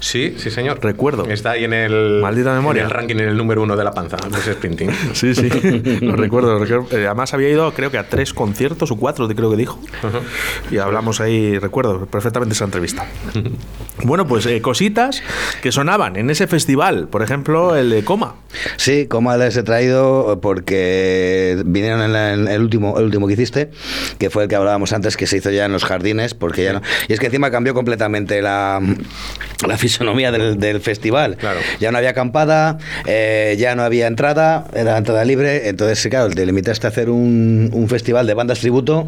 [0.03, 0.83] Sí, sí, señor.
[0.83, 1.25] Recuerdo.
[1.29, 2.19] Está ahí en el.
[2.21, 2.81] Maldita memoria.
[2.81, 4.91] En el ranking, en el número uno de la panza, ese sprinting.
[5.13, 5.49] sí, sí.
[6.01, 6.61] lo recuerdo.
[6.91, 9.79] Eh, además, había ido, creo que a tres conciertos o cuatro, creo que dijo.
[10.69, 13.07] Y hablamos ahí, recuerdo perfectamente esa entrevista.
[14.03, 15.23] bueno, pues eh, cositas
[15.61, 17.07] que sonaban en ese festival.
[17.07, 18.35] Por ejemplo, el de Coma.
[18.75, 23.71] Sí, Coma les he traído porque vinieron en, el, último, el último que hiciste,
[24.19, 26.73] que fue el que hablábamos antes, que se hizo ya en los jardines, porque ya
[26.73, 26.81] no.
[27.07, 28.81] Y es que encima cambió completamente la,
[29.65, 31.37] la fisonomía del, del festival.
[31.37, 31.59] Claro.
[31.79, 36.45] Ya no había acampada, eh, ya no había entrada, era entrada libre, entonces, claro, te
[36.45, 39.07] limitaste a hacer un, un festival de bandas tributo.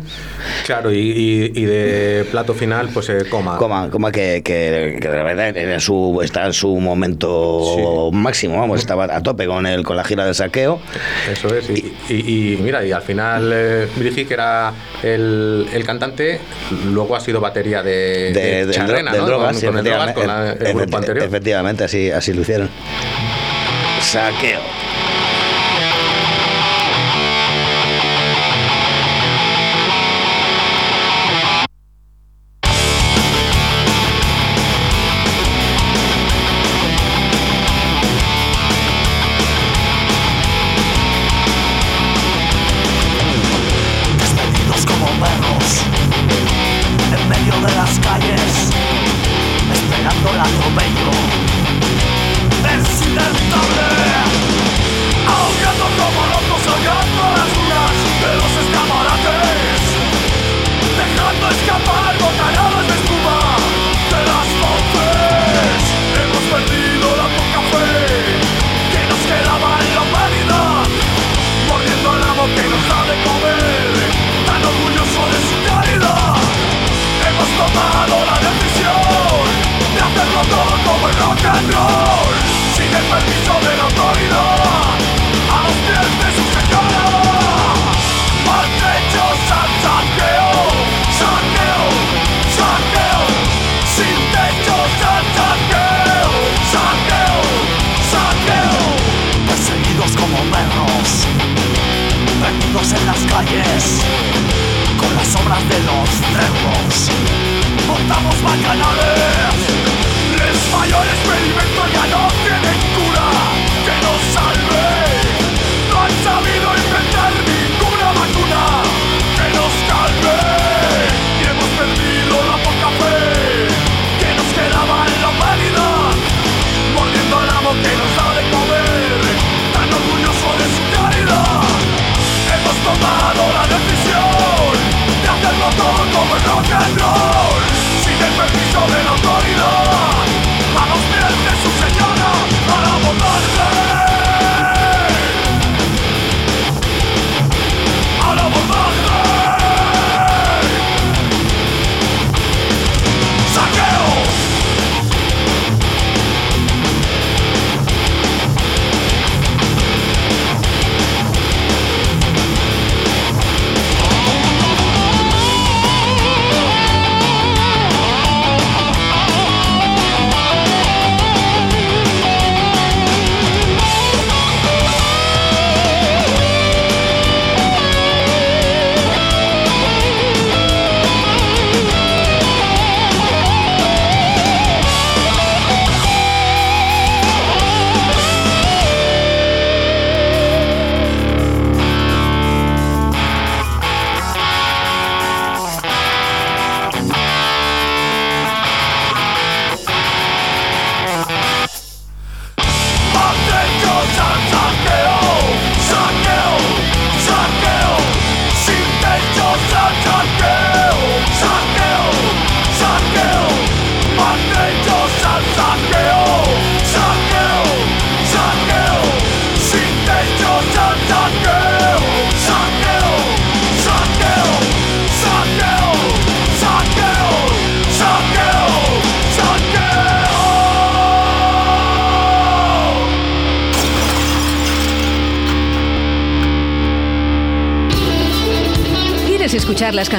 [0.65, 3.57] Claro, y, y, de plato final, pues eh, coma.
[3.57, 8.79] Coma, coma que, que, que de verdad en su, está en su momento máximo, vamos,
[8.79, 10.79] estaba a tope con el, con la gira del saqueo.
[11.31, 13.87] Eso es, y, y mira, y al final eh,
[14.27, 14.71] que era
[15.03, 16.39] el, el, cantante,
[16.91, 19.25] luego ha sido batería de, de, de Charrena, ¿no?
[19.25, 21.25] Drogas, con, con el con la, el grupo anterior.
[21.25, 22.69] Efectivamente, así, así lo hicieron.
[24.01, 24.61] Saqueo.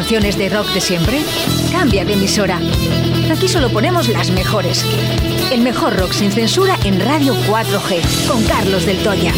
[0.06, 1.20] Canciones de rock de siempre?
[1.72, 2.60] Cambia de emisora.
[3.28, 4.86] Aquí solo ponemos las mejores.
[5.50, 9.32] El mejor rock sin censura en Radio 4G, con Carlos del Toya.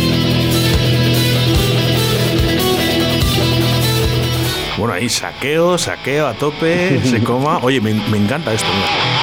[4.77, 7.57] Bueno, ahí saqueo, saqueo a tope, se coma.
[7.63, 8.69] Oye, me, me encanta esto.
[8.69, 9.18] Mira.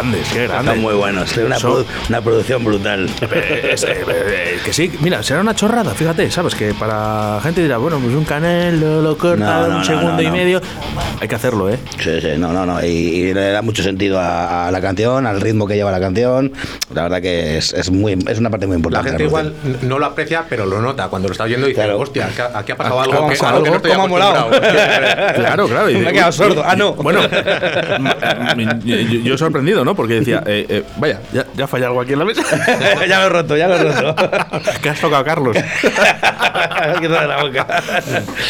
[0.00, 0.74] Grandes, qué grandes.
[0.74, 3.08] Está muy bueno, es una, produ- una producción brutal.
[3.20, 6.54] Eh, es, eh, eh, que sí, mira, será una chorrada, fíjate, ¿sabes?
[6.54, 10.22] Que para gente dirá, bueno, pues un canal lo, lo corta No, no, un segundo
[10.22, 10.60] y medio.
[11.20, 11.78] Hay que hacerlo, ¿eh?
[11.98, 12.82] Sí, sí, no, no, no.
[12.84, 15.98] Y, y le da mucho sentido a, a la canción, al ritmo que lleva la
[16.00, 16.52] canción.
[16.94, 19.08] La verdad que es, es muy, es una parte muy La importante.
[19.10, 19.80] gente la igual producción.
[19.82, 21.08] n- no lo aprecia, pero lo nota.
[21.08, 21.98] Cuando lo está oyendo dice, Claro.
[22.00, 24.50] hostia, aquí ha, ha pasado algo que, algo que no estoy ¿cómo ha molado?
[25.36, 25.90] Claro, claro.
[25.90, 26.62] y Me he quedado sordo.
[26.64, 26.92] Ah, no.
[26.94, 27.20] Bueno,
[28.84, 29.94] yo, yo he sorprendido, ¿no?
[29.94, 32.42] Porque decía, eh, eh, vaya, ya, ya falla algo aquí en la mesa.
[33.08, 34.14] ya lo he roto, ya lo he roto.
[34.82, 35.56] que has tocado, Carlos.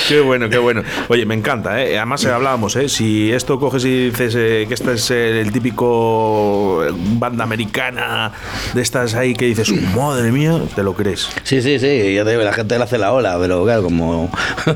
[0.09, 0.83] Qué bueno, qué bueno.
[1.09, 1.97] Oye, me encanta, ¿eh?
[1.97, 2.89] Además, eh, hablábamos, ¿eh?
[2.89, 8.33] Si esto coges y dices eh, que esta es eh, el típico eh, banda americana
[8.73, 11.29] de estas ahí que dices, madre mía, te lo crees.
[11.43, 14.31] Sí, sí, sí, yo te digo, la gente le hace la ola, pero claro, como,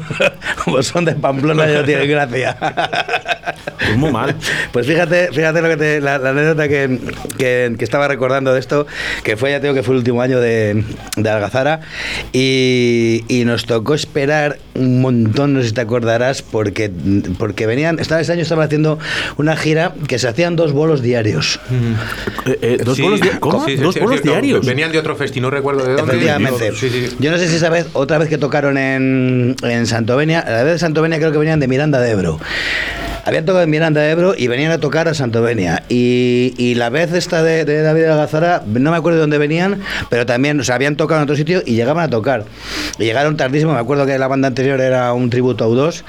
[0.64, 2.56] como son de Pamplona ya no tienen gracia.
[3.78, 4.36] Pues muy mal.
[4.72, 6.98] Pues fíjate, fíjate lo que te- la, la anécdota que,
[7.38, 8.86] que- que estaba recordando de esto,
[9.24, 10.84] que fue, ya te digo que fue el último año de,
[11.16, 11.80] de Algazara,
[12.32, 16.90] y, y nos tocó esperar un montón, no sé si te acordarás, porque,
[17.38, 18.98] porque venían, estaba, ese año estaban haciendo
[19.38, 21.58] una gira que se hacían dos bolos diarios.
[22.46, 23.64] Eh, eh, ¿Dos Sí, bolos, di- ¿Cómo?
[23.64, 24.66] sí, sí, ¿Dos sí, bolos diarios?
[24.66, 26.12] Venían de otro festi, no recuerdo de dónde.
[26.12, 26.72] Efectivamente.
[26.74, 27.16] Sí, sí.
[27.18, 30.74] Yo no sé si esa vez, otra vez que tocaron en, en Santovenia, la vez
[30.74, 32.38] de Santovenia creo que venían de Miranda de Ebro.
[33.24, 35.82] Habían tocado en Miranda de Ebro y venían a tocar a Santovenia.
[35.88, 39.80] Y, y la vez esta de, de David Algazara, no me acuerdo de dónde venían,
[40.08, 42.44] pero también, o sea, habían tocado en otro sitio y llegaban a tocar.
[42.98, 46.02] Y llegaron tardísimo, me acuerdo que la banda anterior era un tributo a U2,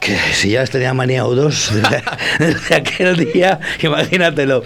[0.00, 2.02] que si ya les tenía manía a U2 desde,
[2.38, 4.62] desde aquel día, imagínatelo.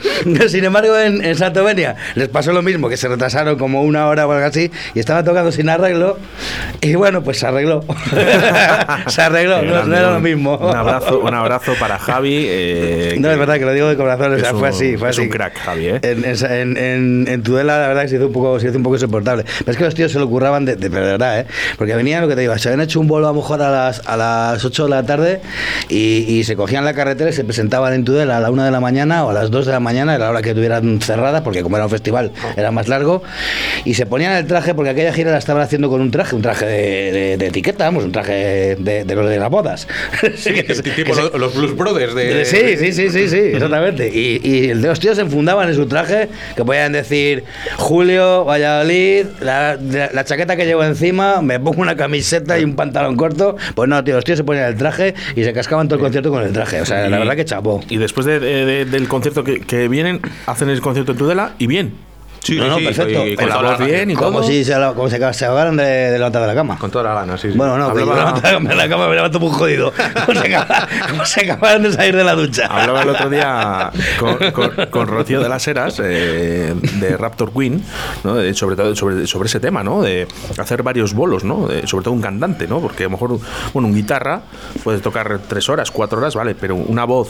[0.49, 4.27] Sin embargo, en, en Santovenia les pasó lo mismo, que se retrasaron como una hora
[4.27, 6.19] o algo así y estaban tocando sin arreglo.
[6.81, 7.85] Y bueno, pues se arregló.
[9.07, 10.57] se arregló, no, grande, no era lo mismo.
[10.57, 12.45] Un abrazo, un abrazo abrazo para Javi.
[12.49, 14.97] eh, No, que es verdad que lo digo de corazón, o sea, fue un- así,
[14.97, 15.23] fue es así.
[15.27, 16.01] un crack, Javi, ¿eh?
[16.03, 18.83] En, en, en, en Tudela, la verdad que se hizo un poco, se hizo un
[18.83, 19.45] poco insoportable.
[19.59, 21.47] Pero es que los tíos se lo curraban de, de, de verdad, ¿eh?
[21.77, 23.71] Porque venían, lo que te digo, se habían hecho un vuelo a lo mejor a
[23.71, 25.41] las, a las 8 de la tarde
[25.89, 28.71] y, y se cogían la carretera y se presentaban en Tudela a la 1 de
[28.71, 31.43] la mañana o a las 2 de la mañana, era la hora que tuvieran cerrada,
[31.43, 33.23] porque como era un festival era más largo,
[33.85, 36.43] y se ponían el traje, porque aquella gira la estaban haciendo con un traje, un
[36.43, 39.87] traje de, de- de etiqueta, vamos, un traje de, de los de las bodas.
[40.37, 42.45] Sí, Que- que- que- tipo que se- los, los Blues Brothers de...
[42.45, 44.09] Sí, sí, sí, sí, sí, exactamente.
[44.13, 47.45] Y, y los tíos se enfundaban en su traje, que podían decir,
[47.77, 52.75] Julio, Valladolid, la, la- la chaqueta que llevo encima, me pongo una camiseta y un
[52.77, 53.57] pantalón corto.
[53.75, 56.31] Pues no, tío, los tíos se ponían el traje y se cascaban todo el concierto
[56.31, 56.81] con el traje.
[56.81, 57.81] O sea, la verdad que chapó.
[57.89, 61.55] Y después de- de- de- del concierto que, que vienen, hacen el concierto en Tudela
[61.59, 62.10] y bien.
[62.43, 63.27] Sí, No, no, sí, perfecto.
[63.27, 64.49] y Con la voz bien y Como todo.
[64.49, 66.79] si se, la- como se, se ahogaran de, de levantar de la cama.
[66.79, 67.53] Con toda la gana, sí.
[67.53, 67.57] sí.
[67.59, 69.93] Bueno, no, que yo de la cama me levanto muy jodido.
[70.27, 72.67] Como se, acaba- como se acabaron de salir de la ducha.
[72.67, 77.83] Hablaba el otro día con, con- con Rocío de las Heras eh, de Raptor Queen,
[78.25, 78.35] ¿no?
[78.37, 80.01] De- sobre todo sobre, sobre ese tema, ¿no?
[80.03, 80.27] De
[80.59, 81.67] hacer varios bolos, ¿no?
[81.69, 82.81] De- sobre todo un cantante, ¿no?
[82.81, 83.39] Porque a lo mejor,
[83.75, 84.43] bueno, un guitarra
[84.83, 87.29] puede tocar tres horas, cuatro horas, vale, pero una voz,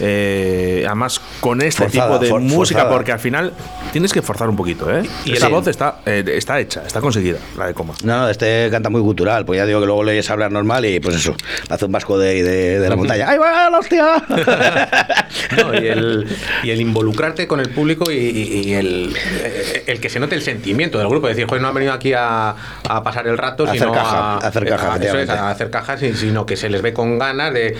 [0.00, 2.90] eh, además con este Forzada, tipo de for- música, forzada.
[2.96, 3.52] porque al final
[3.92, 5.02] tienes que forzar un poquito, ¿eh?
[5.24, 5.32] Y Sí.
[5.34, 7.94] esa voz está, eh, está hecha, está conseguida, la de Coma.
[8.04, 10.84] No, no, este canta muy cultural, pues ya digo que luego le oyes hablar normal
[10.84, 11.34] y pues eso,
[11.68, 13.26] hace un vasco de, de, de la montaña.
[13.28, 14.22] ¡Ay, va, la hostia!
[15.56, 16.26] No, y, el,
[16.62, 20.34] y el involucrarte con el público y, y- y el, eh, el que se note
[20.34, 21.26] el sentimiento del grupo.
[21.26, 22.50] Decir, joder, no han venido aquí a,
[22.88, 25.04] a pasar el rato, A hacer sino caja, a, a hacer caja, a- eso es,
[25.14, 25.32] efectivamente.
[25.32, 27.76] a hacer cajas, si- sino que se les ve con ganas de...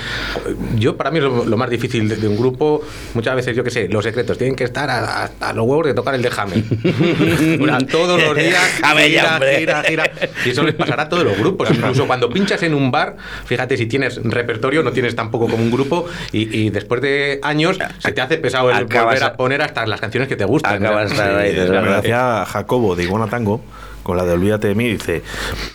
[0.76, 2.82] Yo, para mí, lo, lo más difícil de, de un grupo.
[3.14, 5.86] Muchas veces, yo qué sé, los secretos tienen que estar a, a- a los huevos
[5.86, 6.30] de tocar el de
[7.58, 10.10] Durante todos los días, gira, gira, gira.
[10.44, 11.70] Y eso les pasará a todos los grupos.
[11.70, 15.70] Incluso cuando pinchas en un bar, fíjate, si tienes repertorio, no tienes tampoco como un
[15.70, 19.36] grupo, y, y después de años se te hace pesado el Acabas volver a- a
[19.36, 20.84] poner hasta las canciones que te gustan.
[20.84, 21.12] Acabas
[22.02, 23.60] decía Jacobo de Iguana Tango
[24.02, 25.22] con la de Olvídate de mí, dice,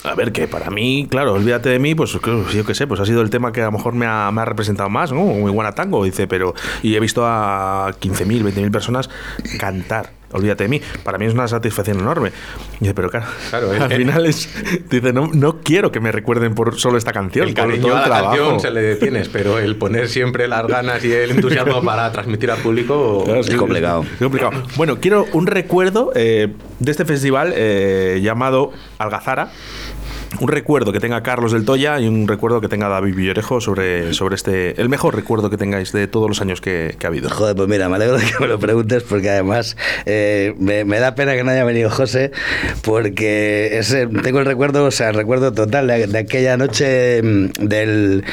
[0.04, 3.06] a ver, que para mí, claro, Olvídate de mí, pues yo qué sé, pues ha
[3.06, 5.22] sido el tema que a lo mejor me ha, me ha representado más, ¿no?
[5.24, 9.10] Un Iguana Tango, dice, pero, y he visto a 15.000, 20.000 personas
[9.58, 10.17] cantar.
[10.34, 10.82] Olvídate de mí.
[11.04, 12.32] Para mí es una satisfacción enorme.
[12.80, 14.50] Y dice, pero claro, Claro, al final es.
[14.90, 18.04] Dice, no, no quiero que me recuerden por solo esta canción, El cariño todo a
[18.04, 18.36] el la trabajo.
[18.36, 22.52] canción se le detienes, pero el poner siempre las ganas y el entusiasmo para transmitir
[22.52, 24.04] al público Claro, Es complicado.
[24.04, 24.52] es complicado.
[24.76, 29.50] Bueno, quiero un recuerdo eh, de este festival eh, llamado Algazara.
[30.40, 34.14] Un recuerdo que tenga Carlos del Toya y un recuerdo que tenga David Villarejo sobre,
[34.14, 34.80] sobre este.
[34.80, 37.30] El mejor recuerdo que tengáis de todos los años que, que ha habido.
[37.30, 41.00] Joder, pues mira, me alegro de que me lo preguntes porque además eh, me, me
[41.00, 42.32] da pena que no haya venido José
[42.84, 47.52] porque ese, tengo el recuerdo, o sea, el recuerdo total de, de aquella noche mm,
[47.60, 48.24] del,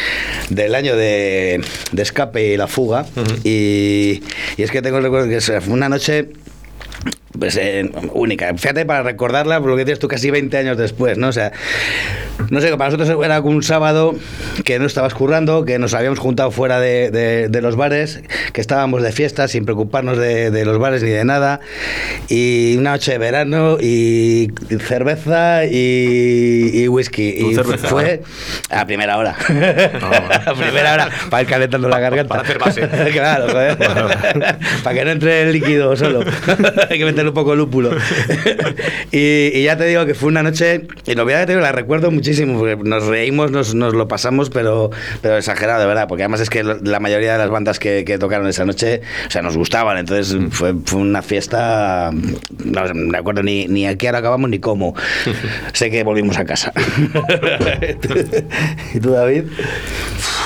[0.50, 3.06] del año de, de escape y la fuga
[3.44, 4.22] y,
[4.56, 6.28] y es que tengo el recuerdo que fue una noche
[7.38, 8.52] pues eh, única.
[8.56, 11.28] Fíjate para recordarla, por lo que dices tú, casi 20 años después, ¿no?
[11.28, 11.52] O sea,
[12.50, 14.14] no sé, para nosotros era un sábado
[14.64, 18.60] que no estabas currando, que nos habíamos juntado fuera de, de- de los bares, que
[18.60, 21.60] estábamos de fiesta sin preocuparnos de, de los bares ni de nada,
[22.28, 27.36] y una noche de verano y cerveza y, y whisky.
[27.40, 27.88] ¿Tú Y cerveza?
[27.88, 28.22] fue
[28.70, 29.36] a primera hora.
[30.46, 32.28] a primera hora, para ir calentando la garganta.
[32.28, 32.88] para hacer base.
[33.12, 33.76] claro, joder.
[34.84, 36.20] para que no entre el líquido solo.
[36.90, 37.90] Hay que un poco de lúpulo.
[39.12, 41.62] y, y ya te digo que fue una noche, y la verdad que te digo,
[41.62, 44.90] la recuerdo muchísimo, porque nos reímos, nos, nos lo pasamos, pero,
[45.22, 48.18] pero exagerado, de verdad, porque además es que la mayoría de las bandas que, que
[48.18, 52.10] tocaron esa noche, o sea, nos gustaban, entonces fue, fue una fiesta,
[52.64, 54.94] no me acuerdo ni, ni a qué hora acabamos ni cómo.
[55.72, 56.72] sé que volvimos a casa.
[58.94, 59.44] ¿Y tú, David?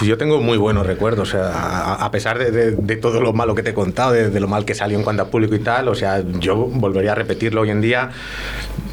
[0.02, 3.32] Yo tengo muy buenos recuerdos, o sea, a, a pesar de, de- de todo lo
[3.32, 5.54] malo que te he contado, de, de lo mal que salió en cuanto a público
[5.54, 8.10] y tal, o sea, yo volvería a repetirlo hoy en día.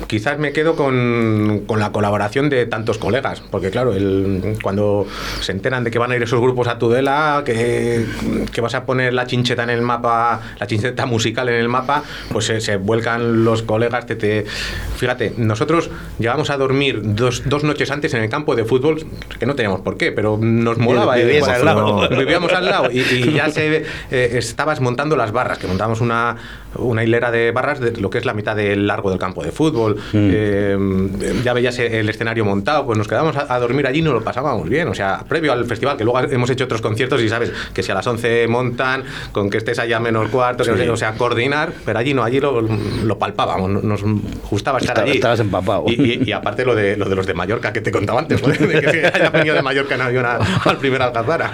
[0.07, 5.07] Quizás me quedo con, con la colaboración de tantos colegas, porque claro, el- cuando
[5.41, 8.05] se enteran de que van a ir esos grupos a Tudela, que,
[8.51, 12.03] que vas a poner la chincheta en el mapa, la chincheta musical en el mapa,
[12.31, 14.05] pues se, se vuelcan los colegas.
[14.05, 14.45] Te, te-
[14.97, 19.03] Fíjate, nosotros llegamos a dormir dos, dos noches antes en el campo de fútbol,
[19.39, 21.17] que no teníamos por qué, pero nos molaba.
[21.19, 21.39] ¿eh?
[21.39, 22.09] Cuando al lado.
[22.17, 23.77] Vivíamos al lado y, y ya se
[24.11, 26.35] eh, estabas montando las barras, que montamos una,
[26.77, 29.51] una hilera de barras de lo que es la mitad del largo del campo de
[29.51, 29.97] fútbol.
[30.13, 30.77] Eh,
[31.43, 34.23] ya veías el escenario montado, pues nos quedábamos a, a dormir allí y nos lo
[34.23, 34.87] pasábamos bien.
[34.87, 37.91] O sea, previo al festival, que luego hemos hecho otros conciertos y sabes que si
[37.91, 41.13] a las 11 montan, con que estés allá menos cuarto, que no sé, o sea,
[41.13, 44.03] coordinar, pero allí no, allí lo, lo palpábamos, nos
[44.49, 45.17] gustaba estar Estaba- allí.
[45.17, 45.85] estabas empapado.
[45.87, 48.41] Y, y- y aparte lo de, lo de los de Mallorca que te contaba antes,
[48.41, 51.51] joder, de que se haya venido de Mallorca en avión a- al primer Alcazara.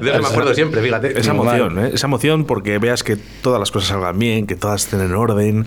[0.00, 1.18] De eso me acuerdo siempre, fíjate.
[1.18, 1.90] Esa emoción, ¿eh?
[1.94, 5.66] esa emoción porque veas que todas las cosas salgan bien, que todas estén en orden.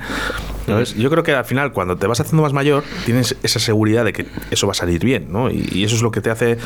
[0.65, 0.95] ¿sabes?
[0.95, 4.13] Yo creo que al final, cuando te vas haciendo más mayor, tienes esa seguridad de
[4.13, 5.51] que eso va a salir bien, ¿no?
[5.51, 6.57] Y, y eso es lo que te hace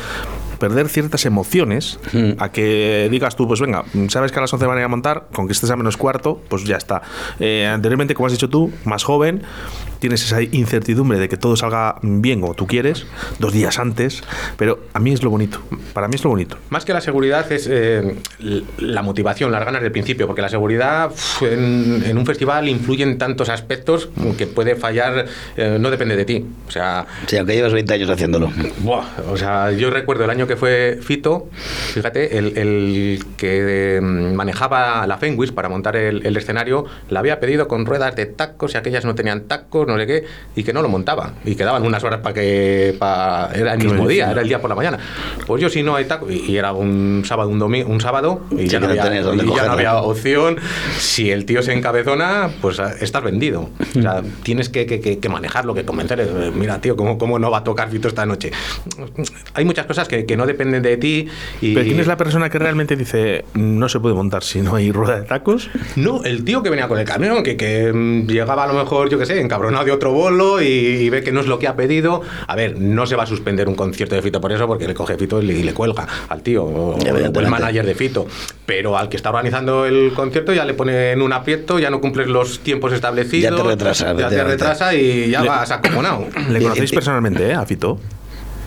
[0.60, 1.98] perder ciertas emociones
[2.38, 4.88] a que digas tú, pues venga, sabes que a las 11 van a ir a
[4.88, 7.02] montar, con que estés a menos cuarto, pues ya está.
[7.40, 9.42] Eh, anteriormente, como has dicho tú, más joven,
[9.98, 13.06] tienes esa incertidumbre de que todo salga bien como tú quieres,
[13.38, 14.22] dos días antes,
[14.56, 15.60] pero a mí es lo bonito,
[15.94, 16.58] para mí es lo bonito.
[16.68, 18.16] Más que la seguridad es eh,
[18.78, 23.18] la motivación, las ganas del principio, porque la seguridad en, en un festival influye en
[23.18, 24.08] tantos aspectos
[24.38, 26.44] que puede fallar, eh, no depende de ti.
[26.68, 28.50] O sea, Sí, aunque llevas 20 años haciéndolo.
[28.80, 31.48] Buah, o sea, yo recuerdo el año que fue Fito,
[31.92, 37.40] fíjate, el, el que eh, manejaba la Fenwis para montar el, el escenario, la había
[37.40, 40.24] pedido con ruedas de tacos y aquellas no tenían tacos, no sé qué,
[40.56, 41.32] y que no lo montaba.
[41.44, 42.94] Y quedaban unas horas para que.
[42.98, 44.98] pa- era el ¿Qué mismo me día, era el día por la mañana.
[45.46, 48.42] Pues yo, si no hay tacos, y, y era un sábado, un domingo, un sábado,
[48.50, 50.56] y Sí, ya, no había, y ya no había opción.
[50.98, 51.72] Si el tío se
[52.14, 53.70] encabezona, pues estás vendido.
[53.98, 56.20] O sea, tienes que, que, que- que manejarlo, que convencer.
[56.20, 58.50] eh, Mira, tío, ¿cómo, ¿cómo no va a tocar Fito esta noche?
[59.54, 61.26] Hay muchas cosas que, que no dependen de ti.
[61.60, 64.74] Y, Pero ¿quién es la persona que realmente dice no se puede montar si no
[64.74, 65.70] hay rueda de tacos?
[65.96, 69.08] No, el tío que venía con el camión, que, que, mm, llegaba a lo mejor,
[69.10, 71.68] yo qué sé, encabronado de otro bolo y, y ve que no es lo que
[71.68, 72.22] ha pedido.
[72.46, 74.94] A ver, no se va a suspender un concierto de Fito por eso, porque le
[74.94, 78.26] coge Fito y le, y le cuelga al tío, o, o el manager de Fito.
[78.66, 81.99] Pero al que está organizando el concierto ya le pone en un aprieto, ya no
[82.00, 83.50] cumples los tiempos establecidos.
[83.56, 86.26] Ya te retrasa, Ya te retrasa y ya vas acojonado.
[86.50, 87.98] ¿Le conocéis personalmente, eh, a Fito?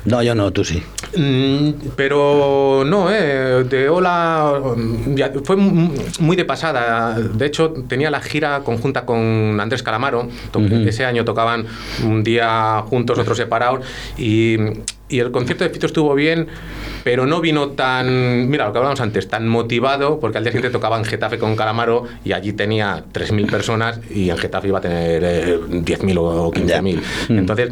[0.05, 0.83] No, yo no, tú sí.
[1.15, 7.17] Mm, Pero no, eh, de Ola mm, ya fue mu- muy de pasada.
[7.17, 10.27] De hecho, tenía la gira conjunta con Andrés Calamaro.
[10.85, 11.65] Ese año tocaban
[12.03, 13.85] un día juntos, otro separados.
[14.17, 14.57] Y,
[15.13, 16.47] y el concierto de Fito estuvo bien,
[17.03, 20.71] pero no vino tan, mira, lo que hablábamos antes, tan motivado, porque al día siguiente
[20.71, 24.81] tocaba en Getafe con Calamaro y allí tenía 3.000 personas y en Getafe iba a
[24.81, 27.01] tener eh, 10.000 o 15.000.
[27.29, 27.71] Entonces,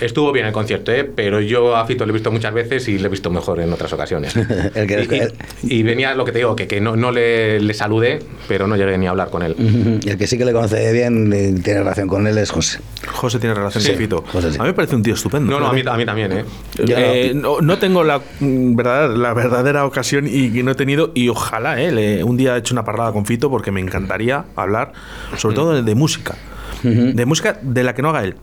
[0.00, 1.04] estuvo bien el concierto, ¿eh?
[1.04, 3.72] pero yo a Fito le he visto muchas veces y le he visto mejor en
[3.72, 4.34] otras ocasiones.
[4.74, 5.28] El que-
[5.62, 8.18] y, y- y venía lo que te digo, que, que no, no le, le saludé,
[8.48, 9.54] pero no llegué ni a hablar con él.
[10.02, 12.80] Y el que sí que le conoce bien y tiene relación con él es José.
[13.06, 14.24] José tiene relación Sí, con Fito.
[14.32, 14.56] José sí.
[14.58, 15.50] A mí me parece un tío estupendo.
[15.50, 16.44] No, no, a mí, a mí también, ¿eh?
[16.88, 21.28] Eh, no, no tengo la, mm, verdad, la verdadera ocasión y no he tenido y
[21.28, 24.92] ojalá eh, le- un día he hecho una parlada con Fito porque me encantaría hablar
[25.36, 26.34] sobre todo de, de música.
[26.82, 28.34] De música de la que no haga él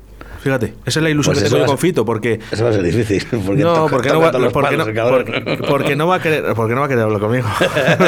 [0.42, 2.84] fíjate esa es la ilusión Pues que tengo con Fito porque Eso va a ser
[2.84, 3.26] difícil.
[3.46, 5.26] Porque no, toca- porque no, va, todos los porque, palos, no, el cabrón.
[5.26, 7.48] porque- porque no va a querer porque no va a querer hablar conmigo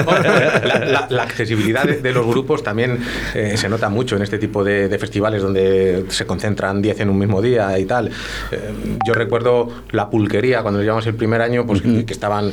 [0.05, 2.99] la, la- la accesibilidad de, de los grupos también
[3.35, 7.09] eh, se nota mucho en este tipo de, de festivales donde se concentran 10 en
[7.09, 8.07] un mismo día y tal.
[8.51, 8.59] Eh,
[9.05, 12.51] yo recuerdo la pulquería cuando llevamos el primer año, pues que, que estaban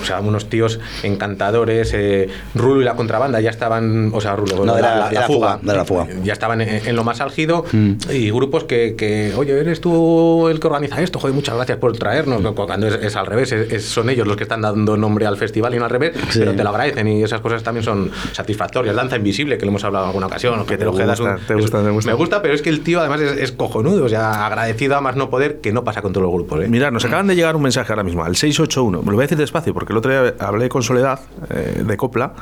[0.00, 1.92] o sea, unos tíos encantadores.
[1.94, 5.58] eh, Rulo y la contrabanda ya estaban, o sea, Rulo, No, la, la- la fuga,
[5.58, 6.06] Fuga, era Fuga.
[6.22, 7.64] ya estaban en, en lo más álgido
[8.10, 11.96] y grupos que, que, oye, eres tú el que organiza esto, joder, muchas gracias por
[11.96, 12.40] traernos.
[12.54, 15.36] Cuando es, es al revés, es- es- son ellos los que están dando nombre al
[15.36, 16.38] festival y no al revés, Sí.
[16.40, 18.94] pero te lo agradecen y esas cosas también son satisfactorias.
[18.96, 21.34] Danza invisible, que lo hemos hablado en alguna ocasión, que te, te lo quedas gusta,
[21.36, 22.10] un- te es- gusta, te gusta.
[22.10, 25.16] Me gusta, pero es que el tío además es, cojonudo, o sea, agradecido a más
[25.16, 26.64] no poder, que no pasa con todos los grupos.
[26.64, 26.68] ¿eh?
[26.68, 29.00] Mirad, nos acaban de llegar un mensaje ahora mismo al 681.
[29.02, 31.96] Me lo voy a decir despacio porque el otro día hablé con Soledad eh, de
[31.96, 32.32] Copla.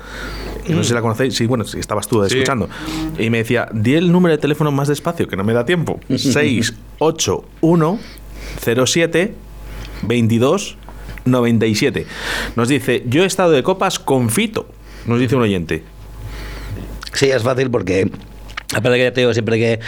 [0.68, 1.34] Y no sé si la conocéis.
[1.36, 2.34] Sí, bueno, si estabas tú Sí.
[2.34, 2.68] escuchando.
[3.18, 6.00] Y me decía, di el número de teléfono más despacio, que no me da tiempo.
[6.62, 7.98] 681
[8.86, 9.34] 07
[10.02, 10.76] 22
[11.24, 12.07] 97.
[12.54, 14.68] Nos dice, yo he estado de copas con Fito.
[15.07, 15.82] Nos dice un oyente.
[17.12, 18.11] Sí, es fácil porque.
[18.74, 19.80] Aparte que ya te digo siempre que,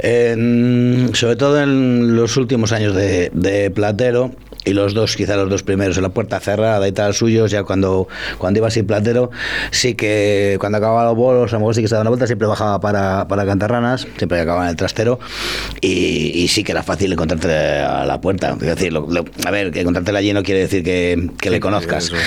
[0.00, 4.32] en- sobre todo en los últimos años de, de Platero,
[4.66, 7.62] y los dos, quizá los dos primeros, en la puerta cerrada y tal, suyos, ya
[7.62, 8.06] cuando,
[8.36, 9.30] cuando iba sin Platero,
[9.70, 12.26] sí que cuando acababa los bolos, a lo mejor sí que se daba una vuelta,
[12.26, 15.18] siempre bajaba para, para Cantarranas, siempre acababa en el trastero,
[15.80, 18.50] y, y sí que era fácil encontrarte a la puerta.
[18.60, 21.60] Es decir, lo- lo- a ver, que encontrártela allí no quiere decir que, que le
[21.60, 22.12] conozcas.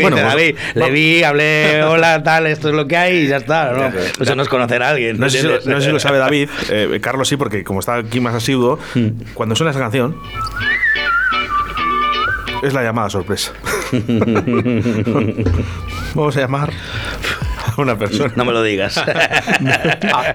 [0.00, 3.38] Bueno, No, pues- le vi, hablé, hola, tal, esto es lo que hay y ya
[3.38, 3.72] está.
[3.72, 3.92] ¿no?
[4.22, 5.18] Eso no es conocer a alguien.
[5.18, 7.96] No sé, si no sé si lo sabe David, eh, Carlos sí, porque como está
[7.96, 8.78] aquí más asiduo,
[9.34, 10.16] cuando suena esa canción,
[12.64, 13.52] es la llamada sorpresa.
[16.14, 16.70] Vamos a llamar
[17.76, 18.32] a una persona.
[18.36, 18.98] No me lo digas.
[18.98, 19.02] A,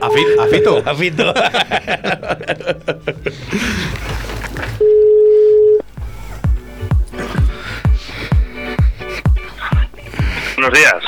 [0.01, 0.81] a Fi- a Fito.
[0.85, 1.33] A Fito.
[10.61, 11.03] Buenos días.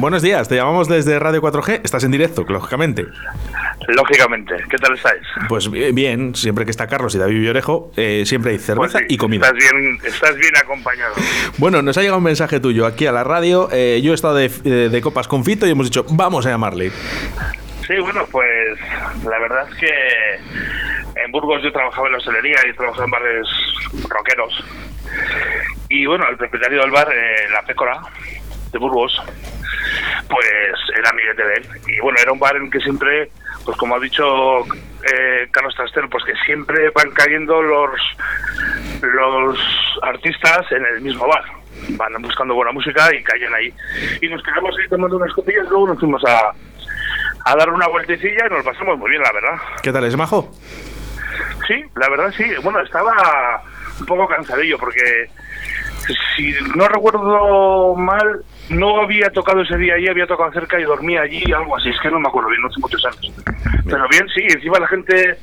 [0.00, 1.80] Buenos días, te llamamos desde Radio 4G.
[1.84, 3.06] Estás en directo, lógicamente.
[3.86, 5.22] Lógicamente, ¿qué tal estáis?
[5.48, 9.06] Pues bi- bien, siempre que está Carlos y David Villorejo, eh, siempre hay cerveza Pues
[9.08, 9.46] sí, y comida.
[9.46, 11.14] Estás bien, estás bien acompañado.
[11.58, 13.68] Bueno, nos ha llegado un mensaje tuyo aquí a la radio.
[13.70, 16.50] eh, yo he estado de, de- de copas con Fito y hemos dicho, vamos a
[16.50, 16.90] llamarle.
[17.86, 18.76] Sí, bueno, pues
[19.24, 23.46] la verdad es que en Burgos yo trabajaba en la hostelería y trabajaba en bares
[24.08, 24.64] rockeros.
[25.90, 28.00] Y bueno, el propietario del bar, eh, La Pécora,
[28.72, 29.20] de Burgos,
[30.28, 30.46] pues
[30.98, 31.66] era amiguete de él.
[31.88, 33.30] Y bueno, era un bar en el que siempre,
[33.64, 34.24] pues como ha dicho
[35.04, 38.00] eh, Carlos Trastero, pues que siempre van cayendo los,
[39.02, 39.58] los
[40.02, 41.44] artistas en el mismo bar.
[41.90, 43.72] Van buscando buena música y caen ahí.
[44.20, 46.52] Y nos quedamos ahí tomando unas copillas, luego nos fuimos a,
[47.44, 49.56] a dar una vueltecilla y nos pasamos muy bien, la verdad.
[49.82, 50.50] ¿Qué tal, es majo?
[51.66, 52.44] Sí, la verdad sí.
[52.62, 53.62] Bueno, estaba
[54.00, 55.28] un poco cansadillo porque
[56.36, 61.22] si no recuerdo mal, no había tocado ese día allí, había tocado cerca y dormía
[61.22, 61.88] allí, algo así.
[61.90, 63.32] Es que no me acuerdo bien, no hace muchos años.
[63.84, 65.38] Pero bien, sí, encima la gente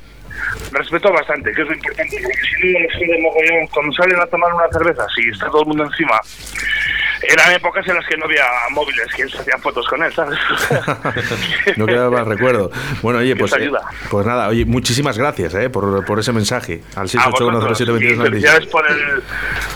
[0.72, 2.16] respetó bastante, que es lo importante.
[2.22, 5.62] Porque si no, la gente mogollón, cuando salen a tomar una cerveza, si está todo
[5.62, 6.20] el mundo encima.
[7.22, 10.38] Eran épocas en las que no había móviles, que se hacían fotos con él, ¿sabes?
[11.76, 12.70] No queda más recuerdo.
[13.02, 13.80] Bueno, oye, pues, eh, ayuda.
[14.10, 17.80] pues nada, oye, muchísimas gracias eh, por, por ese mensaje al A vosotros.
[17.80, 18.22] Y 681072296.
[18.22, 19.22] felicidades por el,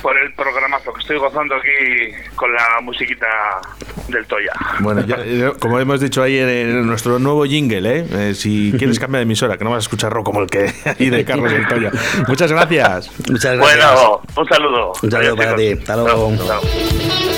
[0.02, 3.26] por el programazo que estoy gozando aquí con la musiquita
[4.08, 4.52] del Toya.
[4.80, 8.06] Bueno, ya, eh, como hemos dicho ahí en, en nuestro nuevo jingle, ¿eh?
[8.10, 10.72] Eh, si quieres cambiar de emisora, que no vas a escuchar rock como el que
[10.98, 11.90] hay de Carlos Montoya.
[12.26, 13.10] Muchas gracias.
[13.30, 13.58] Muchas gracias.
[13.58, 14.92] Bueno, un saludo.
[15.02, 15.72] Un saludo para ti.
[15.72, 16.36] Hasta luego.
[16.36, 17.37] Chao, chao.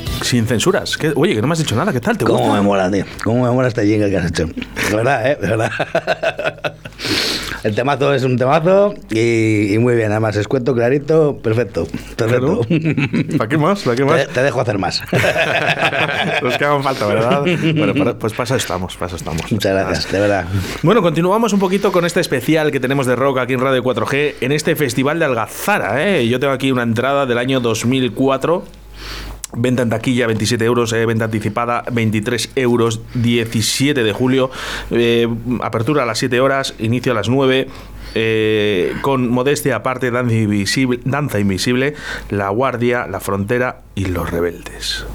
[0.31, 0.95] sin censuras.
[0.97, 1.91] ¿Qué- Oye, que no me has dicho nada.
[1.91, 2.17] ¿Qué tal?
[2.17, 2.53] ¿Te ¿Cómo gusta?
[2.53, 3.03] me mola, tío?
[3.23, 4.47] ¿Cómo me mola este jingle que has hecho?
[4.47, 5.37] De verdad, ¿eh?
[5.41, 5.71] De verdad.
[7.63, 10.09] El temazo es un temazo y, y muy bien.
[10.11, 11.85] Además, es cuento clarito, perfecto.
[12.15, 12.61] Perfecto.
[13.37, 13.81] ¿Para qué más?
[13.83, 14.27] ¿Para qué Te, más?
[14.29, 15.01] te dejo hacer más.
[16.41, 17.41] Los que hagan falta, ¿verdad?
[17.75, 19.51] Bueno, para- pues pasa estamos, pasa estamos.
[19.51, 20.45] Muchas gracias, de verdad.
[20.81, 24.35] Bueno, continuamos un poquito con este especial que tenemos de rock aquí en Radio 4G
[24.41, 26.03] en este festival de Algazara.
[26.07, 26.27] ¿eh?
[26.27, 28.63] Yo tengo aquí una entrada del año 2004.
[29.53, 34.49] Venta en taquilla 27 euros, eh, venta anticipada 23 euros, 17 de julio,
[34.91, 35.27] eh,
[35.61, 37.67] apertura a las 7 horas, inicio a las 9.
[38.13, 41.95] eh, con modestia aparte, danza invisible, danza invisible,
[42.29, 45.05] La Guardia, La Frontera y Los Rebeldes.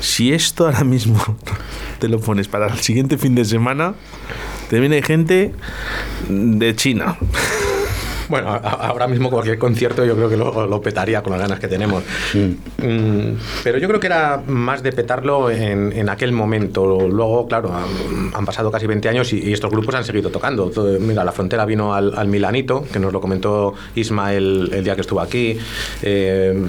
[0.00, 1.22] Si esto ahora mismo
[2.00, 3.94] te lo pones para el siguiente fin de semana,
[4.68, 5.54] te viene gente
[6.28, 7.16] de China.
[8.28, 11.68] Bueno, ahora mismo cualquier concierto yo creo que lo, lo petaría con las ganas que
[11.68, 12.02] tenemos.
[12.34, 13.32] Mm,
[13.64, 16.84] pero yo creo que era más de petarlo en, en aquel momento.
[17.08, 20.70] Luego, claro, han, han pasado casi 20 años y, y estos grupos han seguido tocando.
[21.00, 24.94] Mira, La Frontera vino al, al Milanito, que nos lo comentó Isma el, el día
[24.94, 25.58] que estuvo aquí.
[26.02, 26.62] Eh,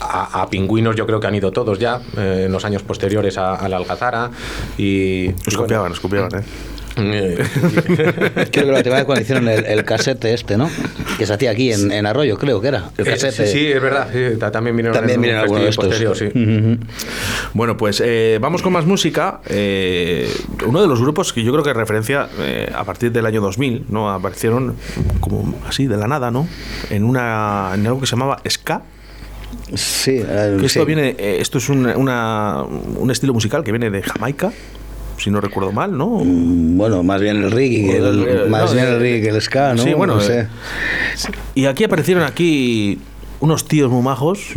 [0.00, 3.38] a, a Pingüinos yo creo que han ido todos ya, eh, en los años posteriores
[3.38, 4.30] a, a la Alcazara.
[4.76, 6.44] Y, Nos y bueno, copiaban, nos copiaban, ¿eh?
[7.12, 7.38] eh,
[8.50, 10.70] Creo que la última vez cuando hicieron el, el casete este, ¿no?
[11.18, 12.90] Que se hacía aquí en, en Arroyo, creo que era.
[12.98, 13.46] El Eh, casete.
[13.46, 14.08] sí, sí, es verdad.
[14.12, 15.84] sí, ta- también vinieron También en un de estos.
[15.86, 16.28] posterior, sí.
[17.54, 19.40] Bueno, pues eh, vamos con más música.
[19.48, 20.28] Eh,
[20.66, 22.28] uno de los grupos que yo creo que referencia
[22.74, 24.10] a partir del año 2000, ¿no?
[24.10, 24.76] Aparecieron
[25.20, 26.48] como así de la nada, ¿no?
[26.90, 28.82] En una en algo que se llamaba ska.
[29.74, 30.84] Sí, Que esto sí.
[30.86, 34.52] viene, esto es un, una- un estilo musical que viene de Jamaica,
[35.18, 36.20] si no recuerdo mal, ¿no?
[36.24, 39.28] Mm, Bueno, más bien el reggae, que el- Eh, más no, bien el reggae que
[39.30, 39.82] el ska, ¿no?
[39.82, 40.40] sí, bueno, No sé.
[40.40, 40.46] eh,
[41.54, 42.98] Y aquí aparecieron aquí
[43.40, 44.52] unos tíos muy majos.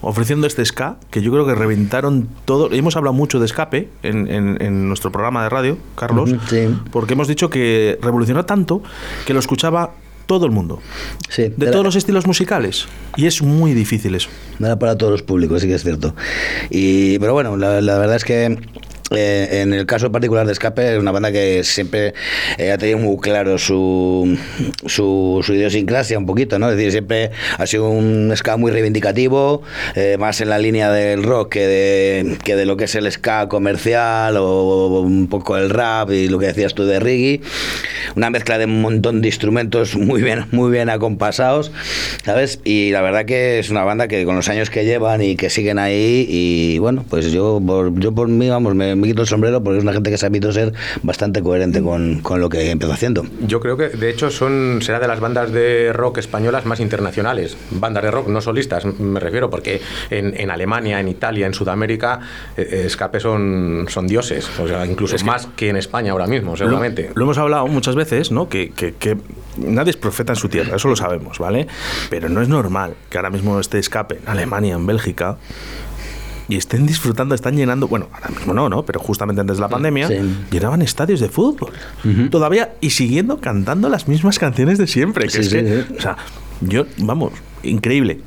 [0.00, 2.70] Ofreciendo este ska, que yo creo que reventaron todo.
[2.72, 6.68] Hemos hablado mucho de escape en, en- en nuestro programa de radio, Carlos, sí.
[6.92, 8.80] porque hemos dicho que revolucionó tanto
[9.26, 9.94] que lo escuchaba
[10.26, 10.78] todo el mundo,
[11.30, 12.86] Sí, de era- todos los estilos musicales.
[13.16, 14.28] Y es muy difícil eso.
[14.60, 16.14] Era para todos los públicos, sí que es cierto.
[16.70, 18.56] Y, pero bueno, la, la verdad es que
[19.10, 22.12] eh, en el caso particular de Escape es una banda que siempre
[22.58, 24.36] eh, ha tenido muy claro su,
[24.86, 26.68] su, su idiosincrasia un poquito, ¿no?
[26.70, 29.62] Es decir, siempre ha sido un ska muy reivindicativo,
[29.94, 33.10] eh, más en la línea del rock que de, que de lo que es el
[33.10, 37.40] ska comercial o un poco el rap y lo que decías tú de reggae.
[38.14, 41.72] una mezcla de un montón de instrumentos muy bien, muy bien acompasados,
[42.24, 42.60] ¿sabes?
[42.64, 45.48] Y la verdad que es una banda que con los años que llevan y que
[45.48, 49.28] siguen ahí, y bueno, pues yo por, yo por mí, vamos, me, me quito el
[49.28, 50.72] sombrero porque es una gente que se ha visto ser
[51.02, 53.24] bastante coherente con, con lo que empezó haciendo.
[53.46, 57.56] Yo creo que, de hecho, son será de las bandas de rock españolas más internacionales.
[57.70, 59.80] Bandas de rock, no solistas, me refiero, porque
[60.10, 62.20] en, en Alemania, en Italia, en Sudamérica,
[62.56, 64.48] eh, Escape son, son dioses.
[64.60, 67.08] O sea, incluso más que en España ahora mismo, seguramente.
[67.10, 68.48] Lo, lo hemos hablado muchas veces, ¿no?
[68.48, 69.16] Que, que- que
[69.56, 71.66] nadie es profeta en su tierra, eso lo sabemos, ¿vale?
[72.10, 75.36] Pero no es normal que ahora mismo esté escape en Alemania, en Bélgica.
[76.50, 78.82] Y estén disfrutando, están llenando, bueno, ahora mismo no, ¿no?
[78.84, 80.14] Pero justamente antes de la pandemia, Sí.
[80.50, 81.72] llenaban estadios de fútbol.
[82.30, 85.24] Todavía, y siguiendo cantando las mismas canciones de siempre.
[85.26, 85.94] Que Sí, es sí, que, sí.
[85.98, 86.16] o sea,
[86.62, 87.32] yo, vamos,
[87.62, 88.20] increíble.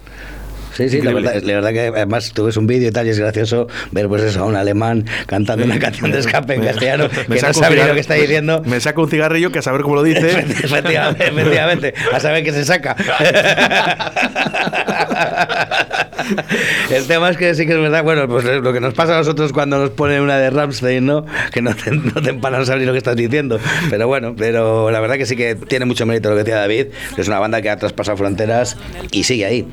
[0.74, 3.10] Sí, sí, la verdad, la verdad que además tú ves un vídeo y tal y
[3.10, 7.10] es gracioso ver pues eso, a un alemán cantando una canción de escape en castellano
[7.28, 8.62] me que no sabe lo que está diciendo.
[8.66, 10.30] Me saco un cigarrillo que a saber cómo lo dice.
[10.64, 12.96] efectivamente, efectivamente, a saber qué se saca.
[16.90, 19.18] El tema es que sí que es verdad, bueno, pues lo que nos pasa a
[19.18, 21.26] nosotros cuando nos ponen una de Ramstein, ¿no?
[21.52, 23.60] Que no te, no te empanan a saber lo que estás diciendo.
[23.90, 26.88] Pero bueno, pero la verdad que sí que tiene mucho mérito lo que decía David,
[27.16, 28.78] que es una banda que ha traspasado fronteras
[29.12, 29.68] y sigue ahí.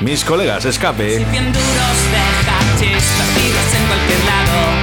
[0.00, 1.18] Mis colegas, escape.
[1.30, 1.62] Bien duros
[2.82, 4.81] perdidos en cualquier lado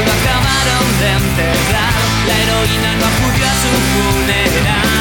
[0.00, 1.92] lo acabaron de enterrar.
[2.28, 4.91] La heroína no acudió a su funeral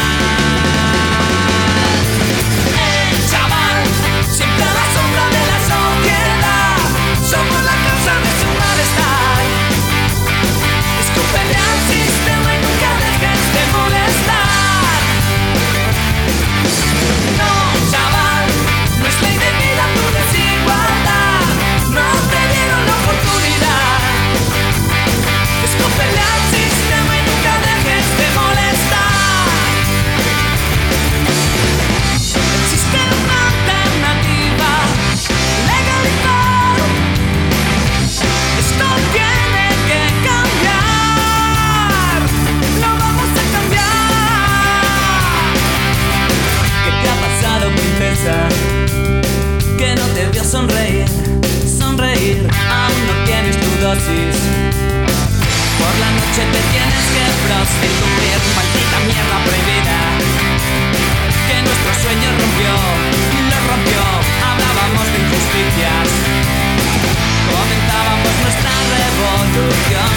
[53.92, 54.08] Por la
[56.16, 60.00] noche te tienes que prostituir Maldita mierda prohibida
[61.48, 62.72] que nuestro sueño rompió,
[63.52, 64.00] lo rompió,
[64.48, 66.08] hablábamos de injusticias.
[67.52, 70.11] Comentábamos nuestra revolución,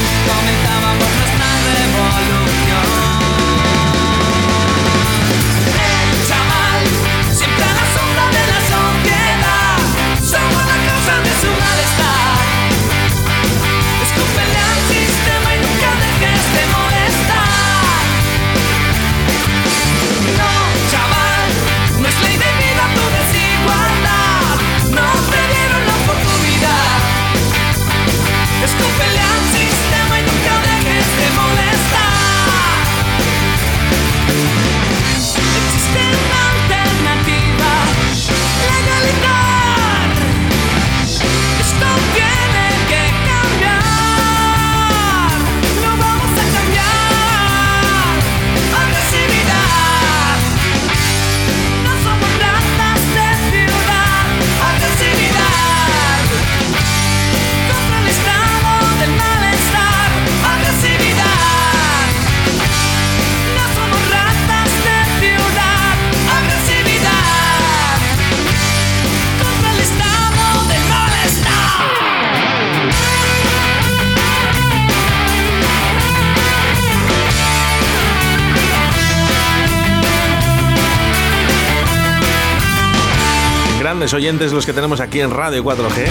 [84.12, 86.09] Oyentes los que tenemos aquí en Radio 4G.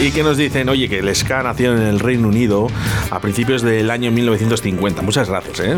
[0.00, 2.66] Y que nos dicen, oye, que el ska nació en el Reino Unido
[3.10, 5.00] a principios del año 1950.
[5.02, 5.76] Muchas gracias, ¿eh?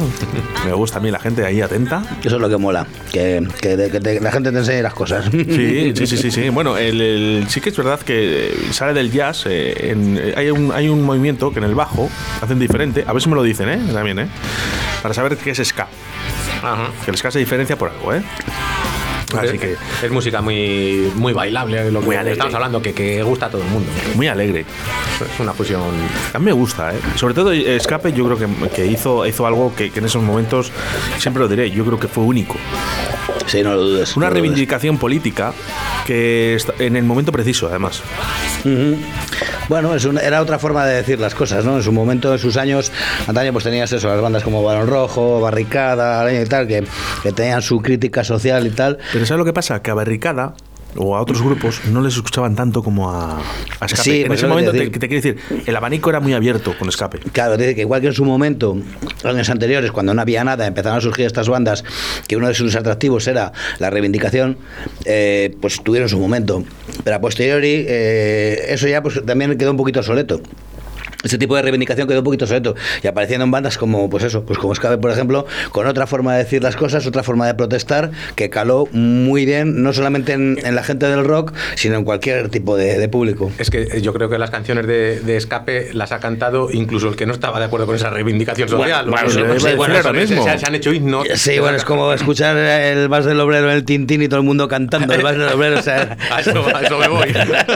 [0.64, 2.02] Me gusta a mí la gente ahí atenta.
[2.24, 4.94] Eso es lo que mola, que, que, de- que te- la gente te enseñe las
[4.94, 5.26] cosas.
[5.30, 6.48] Sí, sí, sí, sí, sí.
[6.48, 9.44] Bueno, el, el- sí que es verdad que eh, sale del jazz.
[9.46, 12.10] eh, en- eh, hay, un, hay un movimiento que en el bajo
[12.40, 13.04] hacen diferente.
[13.06, 13.78] A ver si me lo dicen, ¿eh?
[13.92, 14.28] También, ¿eh?
[15.02, 15.86] Para saber qué es ska.
[17.04, 18.22] Que el ska se diferencia por algo, ¿eh?
[19.36, 22.32] Así que Es música muy, muy bailable, de lo que alegre.
[22.32, 23.90] estamos hablando, que, que gusta a todo el mundo.
[24.14, 24.60] muy alegre.
[24.60, 25.80] Es una fusión.
[26.32, 26.98] A mí me gusta, ¿eh?
[27.16, 30.70] Sobre todo Escape, yo creo que, que hizo, hizo algo que, que en esos momentos,
[31.18, 32.56] siempre lo diré, yo creo que fue único.
[33.46, 34.16] Sí, no lo dudes.
[34.16, 34.42] Una no lo dudes.
[34.42, 35.52] reivindicación política
[36.06, 38.02] que está- en el momento preciso, además.
[39.68, 41.76] Bueno, es una- era otra forma de decir las cosas, ¿no?
[41.76, 42.92] En su momento, en sus años,
[43.26, 46.84] antaño pues tenías eso, las bandas como Balón Rojo, Barricada, Araña y tal, que,
[47.22, 48.98] que tenían su crítica social y tal.
[49.16, 49.80] Pero ¿sabes lo que pasa?
[49.80, 50.52] Que a Barricada
[50.94, 53.38] o a otros grupos no les escuchaban tanto como a,
[53.80, 54.02] a Escape.
[54.02, 56.86] Sí, en pues ese momento, te te, quiero decir, el abanico era muy abierto con
[56.90, 57.20] Escape.
[57.32, 58.76] Claro, dice que igual que en su momento,
[59.24, 61.82] años anteriores, cuando no había nada, empezaron a surgir estas bandas,
[62.28, 64.58] que uno de sus atractivos era la reivindicación,
[65.06, 66.62] eh, pues tuvieron su momento.
[67.02, 70.42] Pero a posteriori, eh, eso ya pues también quedó un poquito soleto.
[71.26, 74.44] Ese tipo de reivindicación quedó un poquito soleto y apareciendo en bandas como, pues eso,
[74.44, 77.54] pues como Escape, por ejemplo, con otra forma de decir las cosas, otra forma de
[77.54, 82.04] protestar, que caló muy bien, no solamente en, en la gente del rock, sino en
[82.04, 83.50] cualquier tipo de, de público.
[83.58, 87.16] Es que yo creo que las canciones de, de escape las ha cantado incluso el
[87.16, 89.06] que no estaba de acuerdo con esa reivindicación social.
[89.10, 90.44] Bueno, bueno, sí, bueno, se- mismo.
[90.44, 91.26] se, se han hecho himnos.
[91.34, 94.46] Sí, bueno, es como escuchar el Vas del Obrero en el Tintín y todo el
[94.46, 95.78] mundo cantando el Vas del Obrero.
[95.78, 97.32] O sea, A eso, a eso me voy.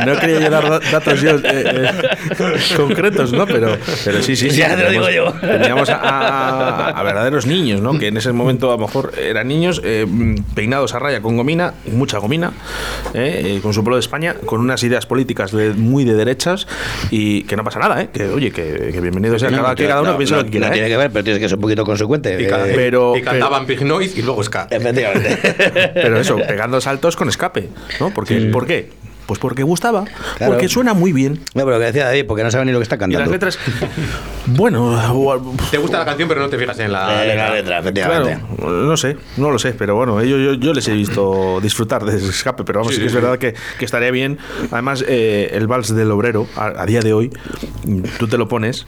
[0.06, 1.90] No quería yo dar da- datos yo, eh, eh,
[2.76, 3.39] concretos, ¿no?
[3.46, 4.56] Pero, pero sí, sí, sí.
[4.58, 5.48] Ya te lo digo teníamos- yo.
[5.48, 7.98] Teníamos a, a- a verdaderos niños, ¿no?
[7.98, 10.06] Que en ese momento a lo mejor eran niños eh,
[10.54, 12.52] peinados a raya con gomina, mucha gomina,
[13.14, 16.66] eh, eh, con su pueblo de España, con unas ideas políticas de- muy de derechas
[17.10, 18.08] y que no pasa nada, ¿eh?
[18.12, 20.66] Que oye, que, que bienvenido sea cada, que cada uno no, no, lo que quiera.
[20.68, 20.76] no ¿eh?
[20.76, 22.36] tiene que ver, pero tienes que ser un poquito consecuente.
[22.40, 24.66] Y, eh, pero- y cantaban Pig Noise y luego ska.
[24.70, 25.38] Efectivamente.
[25.94, 27.68] Pero eso, pegando saltos con escape,
[27.98, 28.10] ¿no?
[28.10, 28.90] Porque, ¿Por qué?
[29.30, 30.06] Pues porque gustaba,
[30.38, 30.54] Claro.
[30.54, 31.34] porque suena muy bien.
[31.54, 33.20] No, pero lo que decía David, porque no sabe ni lo que está Y cantando.
[33.20, 33.58] las letras,
[34.46, 34.98] bueno,
[35.70, 37.48] Te gusta la canción, pero no te fijas en la Eh, letra.
[37.48, 38.38] la letra, efectivamente.
[38.58, 42.04] Claro, no sé, no lo sé, pero bueno, yo, yo, yo les he visto disfrutar
[42.04, 44.38] de ese escape, pero vamos, sí, que es verdad que, que estaría bien.
[44.72, 47.30] Además, eh, el vals del obrero, a, a día de hoy,
[48.18, 48.84] tú te lo pones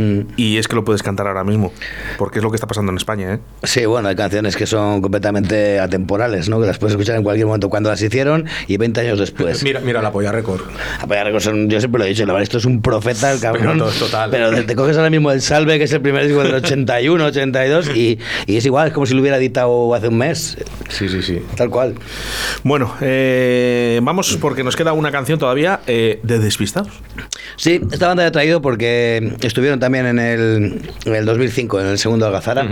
[0.00, 0.32] Mm.
[0.36, 1.72] y es que lo puedes cantar ahora mismo,
[2.18, 3.38] porque es lo que está pasando en España, ¿eh?
[3.64, 6.60] Sí, bueno, hay canciones que son completamente atemporales, ¿no?
[6.60, 9.62] Que las puedes escuchar en cualquier momento cuando las hicieron y 20 años después.
[9.70, 10.60] Mira, mira la polla récord.
[11.00, 13.40] Apoyar Records son- yo siempre lo he dicho, la verdad, esto es un profeta, el
[13.40, 13.78] cabrón.
[13.78, 14.30] Pero to- total.
[14.30, 17.90] Pero te coges ahora mismo el Salve, que es el primer disco del 81, 82,
[17.96, 20.56] y, y es igual, es como si lo hubiera editado hace un mes.
[20.88, 21.40] Sí, sí, sí.
[21.56, 21.94] Tal cual.
[22.64, 26.90] Bueno, eh, vamos porque nos queda una canción todavía eh, de Despistados.
[27.56, 31.86] Sí, esta banda la he traído porque estuvieron también en el, en el 2005, en
[31.88, 32.66] el segundo Algazara.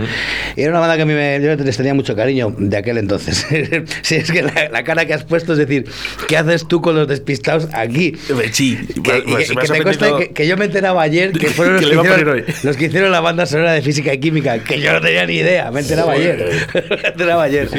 [0.55, 2.97] Y era una banda que a mí me, yo les tenía mucho cariño de aquel
[2.97, 3.45] entonces.
[4.01, 5.85] sí, es que la, la cara que has puesto es decir,
[6.27, 8.13] ¿qué haces tú con los despistados aquí?
[8.51, 9.67] Sí, Que, pues, y- que
[9.97, 13.11] te que, que yo me enteraba ayer que fueron los Que hicieron, los que hicieron
[13.11, 16.13] la banda sonora de física y química, que yo no tenía ni idea, me enteraba
[16.13, 16.45] ayer.
[17.03, 17.69] me enteraba ayer.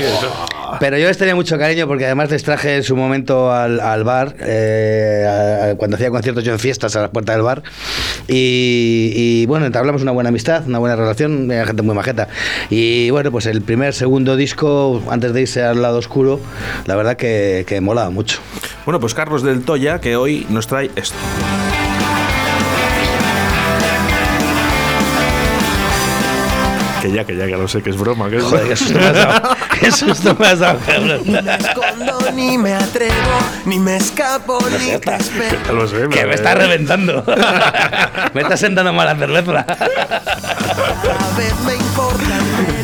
[0.78, 4.04] Pero yo les tenía mucho cariño porque además les traje en su momento al, al
[4.04, 7.62] bar, eh, a- a- cuando hacía conciertos yo en fiestas a la puerta del bar.
[8.28, 12.28] Y, y, bueno, entablamos una buena amistad, una buena relación, era gente muy majeta.
[12.68, 16.40] Y bueno, pues el primer, segundo disco, antes de irse al lado oscuro,
[16.86, 18.38] la verdad que, que molaba mucho.
[18.84, 21.16] Bueno, pues Carlos del Toya, que hoy nos trae esto.
[27.20, 28.28] Ya, que ya, que lo sé que es broma.
[28.30, 29.56] Que es Joder, qué susto me has dado.
[29.80, 31.20] Qué susto me has dado, cabrón.
[31.24, 35.58] Ni me escondo, ni me atrevo, ni me escapo, ni te espero.
[35.66, 37.24] Ya lo sé, Que me está reventando.
[38.34, 39.66] me está sentando mal la cerveza.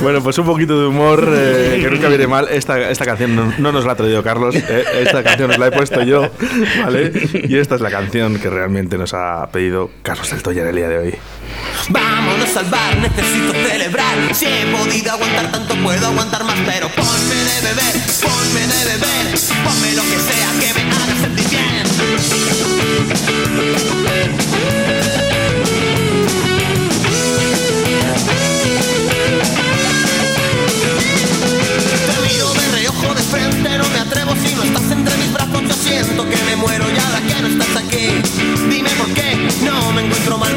[0.02, 2.48] Bueno, pues un poquito de humor eh, que nunca viene mal.
[2.50, 5.68] Esta, esta canción no, no nos la ha traído Carlos, eh, esta canción nos la
[5.68, 6.30] he puesto yo,
[6.82, 7.12] ¿vale?
[7.48, 10.76] Y esta es la canción que realmente nos ha pedido Carlos del Toya en el
[10.76, 11.14] día de hoy.
[11.88, 14.34] Vámonos al bar, necesito celebrar.
[14.34, 16.56] Si he podido aguantar tanto, puedo aguantar más.
[16.66, 19.38] Pero ponme de beber, ponme de beber.
[19.64, 21.86] Ponme lo que sea que me haga sentir bien.
[33.26, 35.62] De de no me atrevo si no estás entre mis brazos.
[35.62, 38.08] Yo siento que me muero ya la que no estás aquí.
[38.68, 40.56] Dime por qué, no me encuentro mal,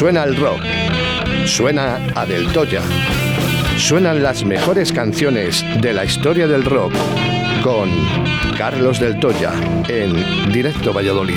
[0.00, 0.62] Suena el rock.
[1.44, 2.80] Suena a Del Toya.
[3.76, 6.94] Suenan las mejores canciones de la historia del rock
[7.62, 7.90] con
[8.56, 9.52] Carlos Del Toya
[9.88, 11.36] en Directo Valladolid.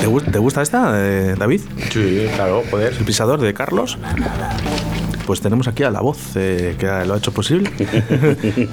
[0.00, 1.62] ¿Te, gu- te gusta esta, eh, David?
[1.90, 2.92] Sí, claro, joder.
[2.96, 3.98] El pisador de Carlos.
[5.26, 7.70] Pues tenemos aquí a la voz eh, que lo ha hecho posible.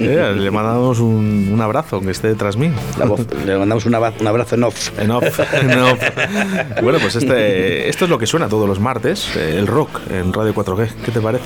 [0.00, 2.72] Eh, le mandamos un, un abrazo, aunque esté detrás mío.
[2.98, 4.98] La voz- le mandamos un abra- un abrazo en off.
[4.98, 6.00] En off, en off.
[6.82, 10.32] Bueno, pues este, esto es lo que suena todos los martes, eh, el rock en
[10.32, 10.88] Radio 4G.
[11.04, 11.44] ¿Qué te parece?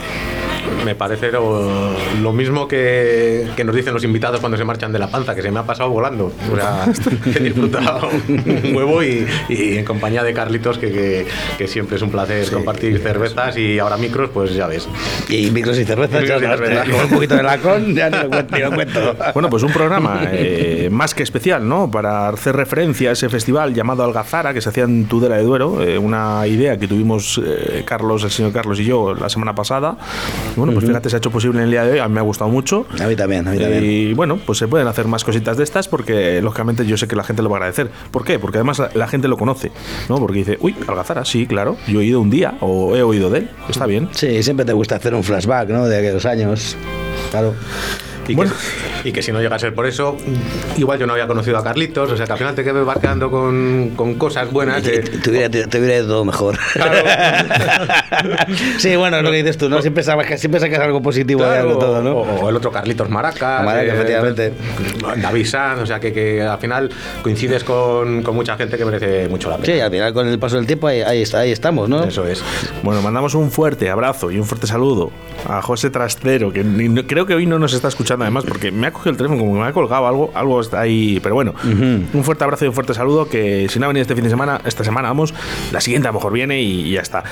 [0.84, 1.92] Me parece lo,
[2.22, 5.42] lo mismo que, que nos dicen los invitados cuando se marchan de la panza, que
[5.42, 6.32] se me ha pasado volando.
[6.52, 6.84] O sea,
[7.34, 11.26] he disfrutado un huevo y, y en compañía de Carlitos, que, que-
[11.58, 14.88] que siempre es un placer compartir cervezas y ahora micros, pues ya ves.
[15.28, 16.88] Y micros y cervezas, Micros y ya, cervezas.
[16.88, 18.56] con un poquito de lacón, ya ni lo cuento.
[18.56, 19.16] ni lo cuento.
[19.34, 21.90] Bueno, pues un programa eh, más que especial, ¿no?
[21.90, 25.82] Para hacer referencia a ese festival llamado Algazara, que se hacía en Tudela de Duero,
[25.82, 29.96] eh, una idea que tuvimos eh, Carlos, el señor Carlos y yo la semana pasada.
[30.56, 32.20] Bueno, pues fíjate, se ha hecho posible en el día de hoy, a mí me
[32.20, 32.86] ha gustado mucho.
[33.00, 33.84] A mí también, a mí también.
[33.84, 37.16] Y bueno, pues se pueden hacer más cositas de estas porque lógicamente yo sé que
[37.16, 37.90] la gente lo va a agradecer.
[38.10, 38.38] ¿Por qué?
[38.38, 39.72] Porque además la, la gente lo conoce,
[40.08, 40.18] ¿no?
[40.18, 43.38] Porque dice, uy, Algazara, sí, claro, yo he ido un día o he oído de
[43.40, 44.08] él, está bien.
[44.12, 45.86] Sí, siempre te gusta hacer un flashback, ¿no?
[45.86, 46.76] De aquellos años.
[47.30, 47.54] Claro.
[48.28, 48.52] Y, Bueno.
[49.02, 50.16] que, y que si no llega a ser por eso,
[50.76, 53.30] igual yo no había conocido a Carlitos, o sea que al final te quedas barqueando
[53.30, 54.82] con, con cosas buenas.
[55.24, 56.58] Te, hubiera, te, te hubiera ido todo mejor.
[58.78, 59.80] sí, bueno, es lo que dices tú, ¿no?
[59.82, 62.12] Siempre sabes que siempre sacas algo positivo Claro, de todo, ¿no?
[62.12, 63.62] o, o el otro Carlitos Maraca.
[63.62, 64.52] Maraca, que- efectivamente.
[65.20, 66.90] David Sanz, o sea que, que al final
[67.22, 69.74] coincides con, con mucha gente que merece mucho la pena.
[69.74, 72.04] Sí, al final con el paso del tiempo ahí, ahí, estamos, ¿no?
[72.04, 72.42] Eso es.
[72.82, 75.10] Bueno, mandamos un fuerte abrazo y un fuerte saludo
[75.48, 78.70] a José Trastero, que ni- no- creo que hoy no nos está escuchando además, porque
[78.70, 81.20] me ha cogido el teléfono, como que me ha colgado algo, algo está ahí.
[81.22, 84.14] Pero bueno, un fuerte abrazo y un fuerte saludo, que si no ha venido este
[84.14, 85.34] fin de semana, esta semana vamos,
[85.72, 87.24] la siguiente a lo mejor viene y, y ya está.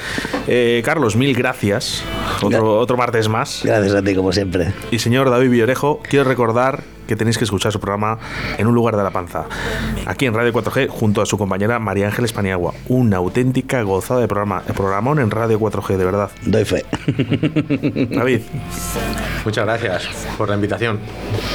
[0.46, 2.02] Eh, Carlos, mil gracias.
[2.42, 3.62] Otro, otro martes más.
[3.64, 4.72] Gracias a ti, como siempre.
[4.90, 8.18] Y señor David Villorejo, quiero recordar que tenéis que escuchar su programa
[8.58, 9.44] En un lugar de la panza,
[10.06, 12.74] aquí en Radio 4G, junto a su compañera María Ángeles Paniagua.
[12.88, 16.30] Una auténtica gozada de programa, el programón en Radio 4G, de verdad.
[16.46, 16.84] Doy fe.
[18.10, 18.40] David,
[19.44, 21.00] Muchas gracias por la invitación.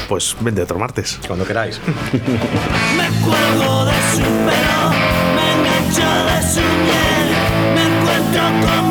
[0.10, 1.20] pues vente otro martes.
[1.26, 1.80] Cuando queráis.
[2.98, 4.92] Me cuelgo de su pelo,
[5.36, 7.30] me engancho de su miel,
[7.76, 8.87] me encuentro con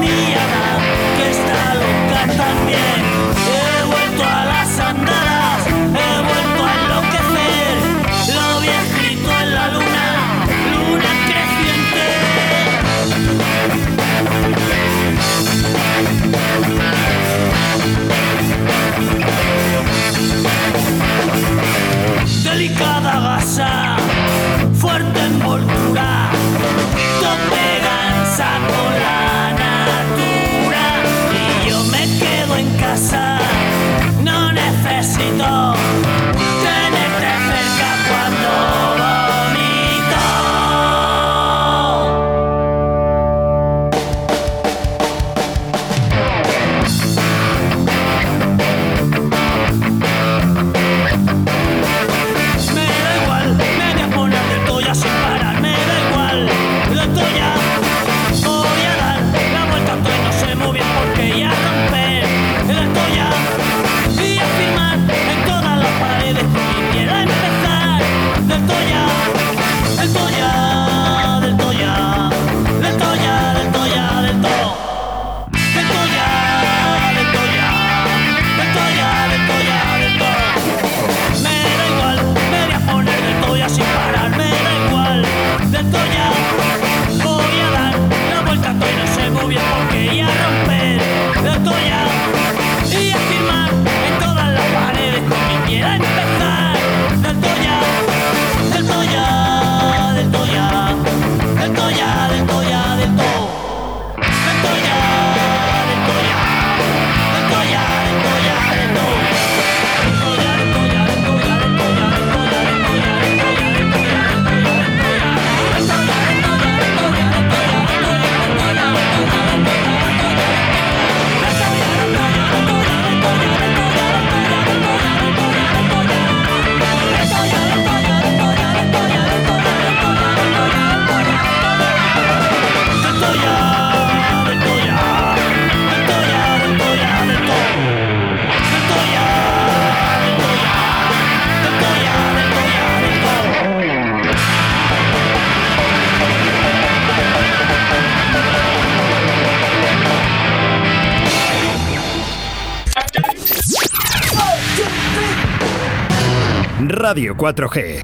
[157.08, 158.02] Radio 4G.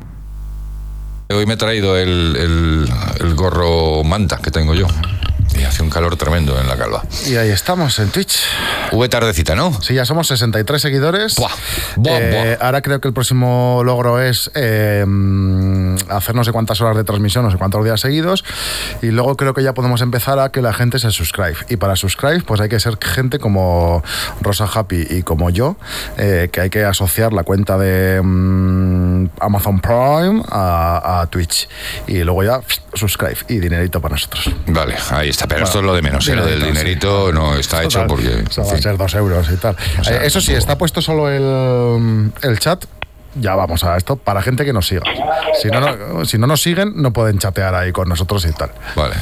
[1.30, 4.86] Hoy me he traído el, el- el gorro manta que tengo yo.
[5.58, 7.02] Y hace un calor tremendo en la calva.
[7.26, 8.38] Y ahí estamos en Twitch.
[8.92, 9.72] V tardecita, ¿no?
[9.82, 11.34] Sí, ya somos 63 seguidores.
[11.34, 11.50] Buah,
[11.96, 16.80] buah, Eh, ahora creo que el próximo logro es eh, mm, hacer no sé cuántas
[16.80, 18.44] horas de transmisión, no sé cuántos días seguidos.
[19.02, 21.56] Y luego creo que ya podemos empezar a que la gente se suscribe.
[21.68, 24.02] Y para subscribe, pues hay que ser gente como
[24.40, 25.76] Rosa Happy y como yo,
[26.16, 31.68] eh, que hay que asociar la cuenta de mm, Amazon Prime a, a Twitch.
[32.06, 32.60] Y luego ya
[32.94, 34.50] subscribe y dinerito para nosotros.
[34.66, 35.46] Vale, ahí está.
[35.46, 36.28] Pero esto es lo de menos.
[36.28, 36.36] ¿eh?
[36.36, 38.44] Lo del Dinerito, dinerito no está hecho porque.
[38.58, 39.76] Va a ser dos euros y tal.
[40.02, 42.84] sea, Eh, eso sí, está puesto solo el, el chat.
[43.34, 45.02] Ya vamos a esto para gente que nos siga.
[45.60, 48.70] Si no, no- si no nos siguen, no pueden chatear ahí con nosotros y tal.
[48.94, 49.14] Vale.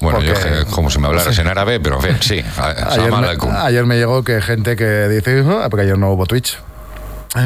[0.00, 2.44] Bueno, yo Porque- que como si me hablaras en árabe, pero en fin, sí.
[2.58, 3.50] a- Ayer me, aleikum.
[3.54, 6.56] ayer me llegó que gente que dice, "Ah, porque ayer no hubo Twitch.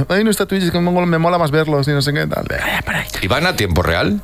[0.09, 2.47] Ay, no está Twitch, es que me mola más verlos y no sé qué tal.
[3.21, 4.21] ¿Y van a tiempo real?